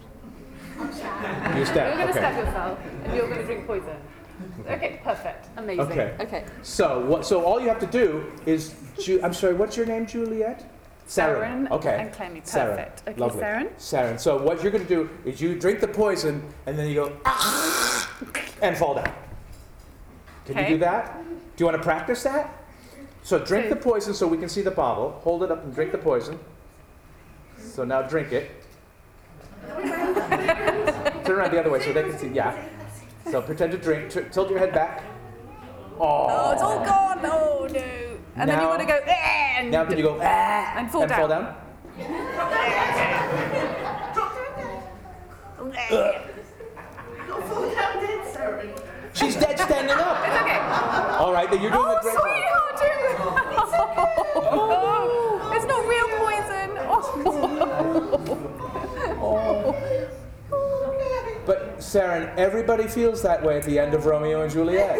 You 0.77 0.91
stab. 0.93 1.07
You're 1.55 1.63
going 1.65 1.97
to 1.97 2.03
okay. 2.03 2.11
stab 2.19 2.37
yourself, 2.45 2.79
and 3.03 3.15
you're 3.15 3.27
going 3.27 3.39
to 3.39 3.45
drink 3.45 3.65
poison. 3.65 3.97
Okay, 4.67 4.99
perfect. 5.03 5.47
Amazing. 5.57 5.85
Okay. 5.91 6.15
Okay. 6.19 6.45
So 6.63 6.99
what? 7.05 7.25
So 7.25 7.43
all 7.43 7.59
you 7.61 7.67
have 7.69 7.79
to 7.79 7.85
do 7.87 8.31
is. 8.45 8.73
Ju- 8.99 9.19
I'm 9.23 9.33
sorry. 9.33 9.53
What's 9.53 9.75
your 9.77 9.85
name, 9.85 10.05
Juliet? 10.05 10.71
Saren 11.07 11.69
Okay. 11.69 11.97
and 11.99 12.11
Clemmy. 12.11 12.41
Saren. 12.41 12.89
Okay, 13.07 13.19
Lovely. 13.19 13.41
Saren. 13.43 13.69
Saren. 13.77 14.19
So 14.19 14.41
what 14.41 14.63
you're 14.63 14.71
going 14.71 14.85
to 14.87 14.89
do 14.89 15.09
is 15.23 15.39
you 15.39 15.53
drink 15.59 15.79
the 15.79 15.87
poison 15.87 16.41
and 16.65 16.77
then 16.79 16.87
you 16.87 16.95
go 16.95 17.17
ah, 17.25 18.09
and 18.63 18.75
fall 18.75 18.95
down. 18.95 19.11
Can 20.45 20.55
you 20.55 20.61
Okay. 20.63 20.69
do 20.73 20.77
that? 20.79 21.23
Do 21.23 21.63
you 21.63 21.65
want 21.65 21.77
to 21.77 21.83
practice 21.83 22.23
that? 22.23 22.63
So 23.23 23.37
drink 23.37 23.69
the 23.69 23.75
Okay. 23.75 23.83
poison 23.83 24.13
so 24.15 24.27
we 24.27 24.37
can 24.37 24.49
see 24.49 24.61
the 24.61 24.71
bottle. 24.71 25.19
Hold 25.23 25.43
it 25.43 25.51
up 25.51 25.63
and 25.63 25.73
drink 25.75 25.91
the 25.91 25.97
poison. 25.99 26.39
So 27.59 27.83
now 27.83 28.01
drink 28.01 28.31
it. 28.31 28.49
Turn 31.25 31.37
around 31.39 31.51
the 31.51 31.59
other 31.59 31.69
way 31.69 31.81
so 31.81 31.93
they 31.93 32.03
can 32.03 32.17
see. 32.17 32.29
Yeah. 32.29 32.55
So 33.31 33.41
pretend 33.41 33.71
to 33.71 33.77
drink. 33.77 34.11
T- 34.11 34.21
tilt 34.31 34.49
your 34.49 34.59
head 34.59 34.73
back. 34.73 35.03
Oh, 35.99 36.51
it's 36.51 36.61
all 36.61 36.83
gone. 36.85 37.19
Oh 37.23 37.67
no. 37.71 38.17
And 38.35 38.49
then 38.49 38.61
you 38.61 38.67
want 38.67 38.81
to 38.81 38.85
go 38.85 38.99
"Eh," 39.05 39.55
and, 39.59 39.71
Now 39.71 39.85
can 39.85 39.97
you 39.97 40.03
go 40.03 40.19
ah, 40.21 40.77
and 40.77 40.91
fall 40.91 41.01
and 41.03 41.09
down. 41.09 41.19
fall 41.19 41.27
down? 41.29 41.55
She's 49.13 49.35
dead 49.35 49.57
standing 49.57 49.95
up. 49.95 50.17
It's 50.27 50.35
Okay. 50.41 50.59
All 51.17 51.31
right, 51.33 51.49
then 51.49 51.61
you're 51.61 51.71
doing 51.71 51.83
Oh, 51.85 51.95
a 51.95 52.01
great 52.01 52.13
job. 52.13 52.21
sweetheart. 52.21 52.51
Oh, 54.37 55.51
it's 55.55 55.65
not 55.65 55.87
real 55.87 56.09
poison. 56.19 56.69
Oh. 59.27 59.73
But 61.45 61.77
Saren, 61.77 62.35
everybody 62.37 62.87
feels 62.87 63.21
that 63.21 63.43
way 63.43 63.57
at 63.57 63.63
the 63.63 63.77
end 63.77 63.93
of 63.93 64.05
Romeo 64.05 64.41
and 64.41 64.51
Juliet. 64.51 64.99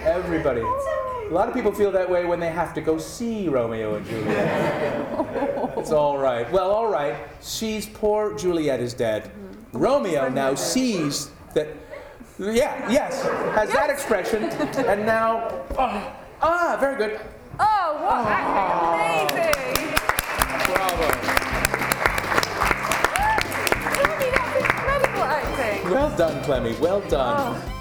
everybody. 0.00 0.60
A 0.60 1.32
lot 1.32 1.48
of 1.48 1.54
people 1.54 1.72
feel 1.72 1.92
that 1.92 2.10
way 2.10 2.24
when 2.24 2.40
they 2.40 2.48
have 2.50 2.74
to 2.74 2.80
go 2.80 2.98
see 2.98 3.48
Romeo 3.48 3.94
and 3.94 4.06
Juliet. 4.06 5.78
it's 5.78 5.92
all 5.92 6.18
right. 6.18 6.50
Well, 6.50 6.70
all 6.70 6.88
right. 6.88 7.16
She's 7.42 7.86
poor 7.86 8.36
Juliet 8.36 8.80
is 8.80 8.94
dead. 8.94 9.30
Romeo 9.72 10.28
now 10.28 10.54
sees 10.54 11.30
that. 11.54 11.68
Yeah, 12.38 12.90
yes, 12.90 13.22
has 13.54 13.70
that 13.72 13.90
expression, 13.90 14.44
and 14.44 15.04
now. 15.04 15.46
Oh, 15.78 16.12
ah, 16.40 16.78
very 16.80 16.96
good. 16.96 17.20
Oh, 17.58 17.98
what 18.00 18.26
acting. 18.26 19.76
Amazing. 19.76 19.94
Bravo. 20.74 21.49
Well 25.84 26.16
done, 26.16 26.42
Clemmy. 26.44 26.74
Well 26.80 27.00
done. 27.08 27.56
Oh. 27.56 27.79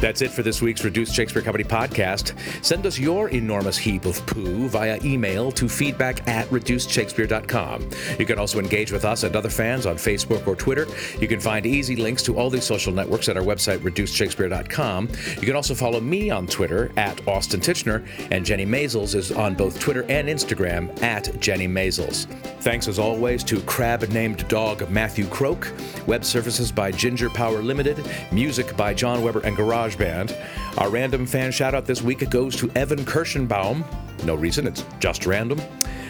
That's 0.00 0.22
it 0.22 0.30
for 0.30 0.42
this 0.42 0.62
week's 0.62 0.82
Reduced 0.82 1.14
Shakespeare 1.14 1.42
Company 1.42 1.62
podcast. 1.62 2.34
Send 2.64 2.86
us 2.86 2.98
your 2.98 3.28
enormous 3.28 3.76
heap 3.76 4.06
of 4.06 4.24
poo 4.24 4.66
via 4.66 4.98
email 5.04 5.52
to 5.52 5.68
feedback 5.68 6.26
at 6.26 6.46
reducedshakespeare.com. 6.46 7.90
You 8.18 8.24
can 8.24 8.38
also 8.38 8.58
engage 8.58 8.92
with 8.92 9.04
us 9.04 9.24
and 9.24 9.36
other 9.36 9.50
fans 9.50 9.84
on 9.84 9.96
Facebook 9.96 10.46
or 10.46 10.56
Twitter. 10.56 10.86
You 11.20 11.28
can 11.28 11.38
find 11.38 11.66
easy 11.66 11.96
links 11.96 12.22
to 12.22 12.38
all 12.38 12.48
these 12.48 12.64
social 12.64 12.94
networks 12.94 13.28
at 13.28 13.36
our 13.36 13.42
website, 13.42 13.80
reducedshakespeare.com. 13.80 15.08
You 15.34 15.46
can 15.46 15.54
also 15.54 15.74
follow 15.74 16.00
me 16.00 16.30
on 16.30 16.46
Twitter 16.46 16.90
at 16.96 17.26
Austin 17.28 17.60
Tichenor, 17.60 18.06
and 18.30 18.42
Jennie 18.44 18.64
Maizels 18.64 19.14
is 19.14 19.30
on 19.30 19.54
both 19.54 19.78
Twitter 19.78 20.06
and 20.08 20.28
Instagram 20.28 21.02
at 21.02 21.38
Jennie 21.40 21.68
Maizels. 21.68 22.26
Thanks 22.60 22.88
as 22.88 22.98
always 22.98 23.44
to 23.44 23.60
crab 23.62 24.08
named 24.08 24.48
dog 24.48 24.88
Matthew 24.90 25.26
Croak, 25.26 25.70
web 26.06 26.24
services 26.24 26.72
by 26.72 26.90
Ginger 26.90 27.28
Power 27.28 27.60
Limited, 27.62 28.02
music 28.32 28.74
by 28.78 28.94
John 28.94 29.22
Weber 29.22 29.40
and 29.40 29.56
Garage 29.56 29.89
Band. 29.96 30.36
Our 30.78 30.90
random 30.90 31.26
fan 31.26 31.52
shout 31.52 31.74
out 31.74 31.86
this 31.86 32.02
week 32.02 32.28
goes 32.30 32.56
to 32.56 32.70
Evan 32.76 33.04
Kirschenbaum. 33.04 33.84
No 34.24 34.34
reason, 34.34 34.66
it's 34.66 34.84
just 34.98 35.26
random. 35.26 35.60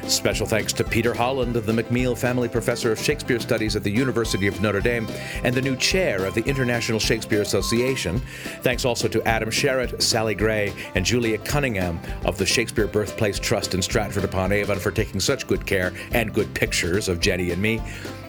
Special 0.07 0.47
thanks 0.47 0.73
to 0.73 0.83
Peter 0.83 1.15
Holland, 1.15 1.55
the 1.55 1.73
McMeel 1.73 2.19
Family 2.19 2.49
Professor 2.49 2.91
of 2.91 2.99
Shakespeare 2.99 3.39
Studies 3.39 3.77
at 3.77 3.85
the 3.85 3.91
University 3.91 4.49
of 4.49 4.61
Notre 4.61 4.81
Dame 4.81 5.07
and 5.45 5.55
the 5.55 5.63
new 5.63 5.77
chair 5.77 6.25
of 6.25 6.35
the 6.35 6.43
International 6.47 6.99
Shakespeare 6.99 7.43
Association. 7.43 8.21
Thanks 8.63 8.85
also 8.85 9.07
to 9.07 9.23
Adam 9.29 9.51
Sherritt, 9.51 10.03
Sally 10.03 10.35
Gray, 10.35 10.75
and 10.97 11.05
Julia 11.05 11.39
Cunningham 11.39 12.01
of 12.25 12.39
the 12.39 12.47
Shakespeare 12.47 12.89
Birthplace 12.89 13.39
Trust 13.39 13.75
in 13.75 13.83
Stratford 13.83 14.25
upon 14.25 14.51
Avon 14.51 14.81
for 14.81 14.91
taking 14.91 15.21
such 15.21 15.47
good 15.47 15.65
care 15.65 15.93
and 16.11 16.35
good 16.35 16.53
pictures 16.55 17.09
of 17.09 17.21
Jennie 17.21 17.53
and 17.53 17.63
me. 17.63 17.81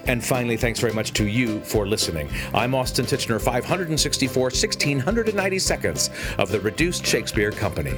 And 0.08 0.24
finally, 0.24 0.58
thanks 0.58 0.80
very 0.80 0.94
much 0.94 1.14
to 1.14 1.28
you 1.28 1.60
for 1.62 1.88
listening. 1.88 2.30
I'm 2.54 2.74
Austin 2.74 3.06
Tichenor, 3.06 3.40
564 3.40 4.44
1690 4.44 5.60
seconds 5.60 6.10
of 6.38 6.52
the 6.52 6.60
Reduced 6.60 7.06
Shakespeare 7.06 7.52
Company. 7.52 7.96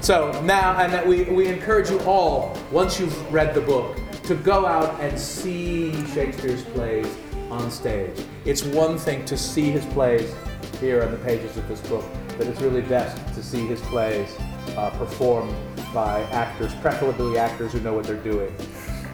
So 0.00 0.40
now, 0.42 0.78
and 0.78 1.08
we, 1.08 1.24
we 1.24 1.48
encourage 1.48 1.90
you 1.90 2.00
all, 2.00 2.56
once 2.70 2.98
you've 2.98 3.32
read 3.32 3.54
the 3.54 3.60
book, 3.60 3.96
to 4.24 4.34
go 4.36 4.64
out 4.64 5.00
and 5.00 5.18
see 5.18 5.92
Shakespeare's 6.06 6.64
plays 6.64 7.06
on 7.50 7.70
stage. 7.70 8.16
It's 8.44 8.62
one 8.62 8.96
thing 8.96 9.24
to 9.24 9.36
see 9.36 9.70
his 9.70 9.84
plays 9.86 10.32
here 10.80 11.02
on 11.02 11.10
the 11.10 11.18
pages 11.18 11.56
of 11.56 11.66
this 11.68 11.80
book, 11.82 12.04
but 12.38 12.46
it's 12.46 12.60
really 12.60 12.80
best 12.80 13.16
to 13.34 13.42
see 13.42 13.66
his 13.66 13.80
plays 13.82 14.34
uh, 14.76 14.90
performed 14.90 15.54
by 15.92 16.22
actors, 16.30 16.74
preferably 16.76 17.38
actors 17.38 17.72
who 17.72 17.80
know 17.80 17.92
what 17.92 18.04
they're 18.04 18.16
doing. 18.16 18.54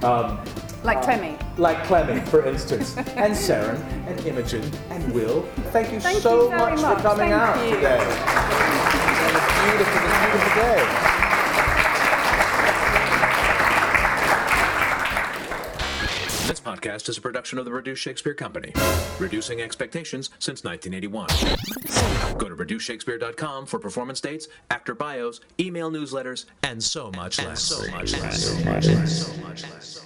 Um, 0.02 0.38
Like 0.86 0.98
um, 0.98 1.02
Clemmy. 1.04 1.36
like 1.58 1.82
Clemmy, 1.84 2.20
for 2.26 2.46
instance, 2.46 2.96
and 2.96 3.34
Saren, 3.34 3.80
and 4.06 4.20
Imogen, 4.24 4.62
and 4.90 5.12
Will. 5.12 5.42
Thank 5.72 5.92
you 5.92 5.98
Thank 5.98 6.20
so 6.22 6.44
you 6.44 6.56
much, 6.56 6.80
much. 6.80 6.96
for 6.98 7.02
coming 7.02 7.30
Thank 7.30 7.32
out 7.32 7.68
you. 7.68 7.74
today. 7.74 7.98
And 7.98 9.36
it's 9.36 9.50
beautiful, 9.66 10.00
it's 10.04 10.14
a 10.14 10.20
beautiful 10.22 10.62
day. 10.62 11.06
This 16.46 16.60
podcast 16.60 17.08
is 17.08 17.18
a 17.18 17.20
production 17.20 17.58
of 17.58 17.64
the 17.64 17.72
Reduced 17.72 18.00
Shakespeare 18.00 18.34
Company, 18.34 18.72
reducing 19.18 19.60
expectations 19.60 20.30
since 20.38 20.62
1981. 20.62 22.38
Go 22.38 22.48
to 22.48 22.54
reducedshakespeare.com 22.54 23.66
for 23.66 23.80
performance 23.80 24.20
dates, 24.20 24.46
actor 24.70 24.94
bios, 24.94 25.40
email 25.58 25.90
newsletters, 25.90 26.44
and 26.62 26.80
so 26.80 27.10
much 27.16 27.42
less. 27.44 27.60
So 27.60 27.90
much 27.90 28.12
less. 28.20 28.44
So 28.44 28.64
much 28.64 28.86
less. 28.86 29.26
So 29.26 29.42
much 29.42 29.62
less. 29.64 30.05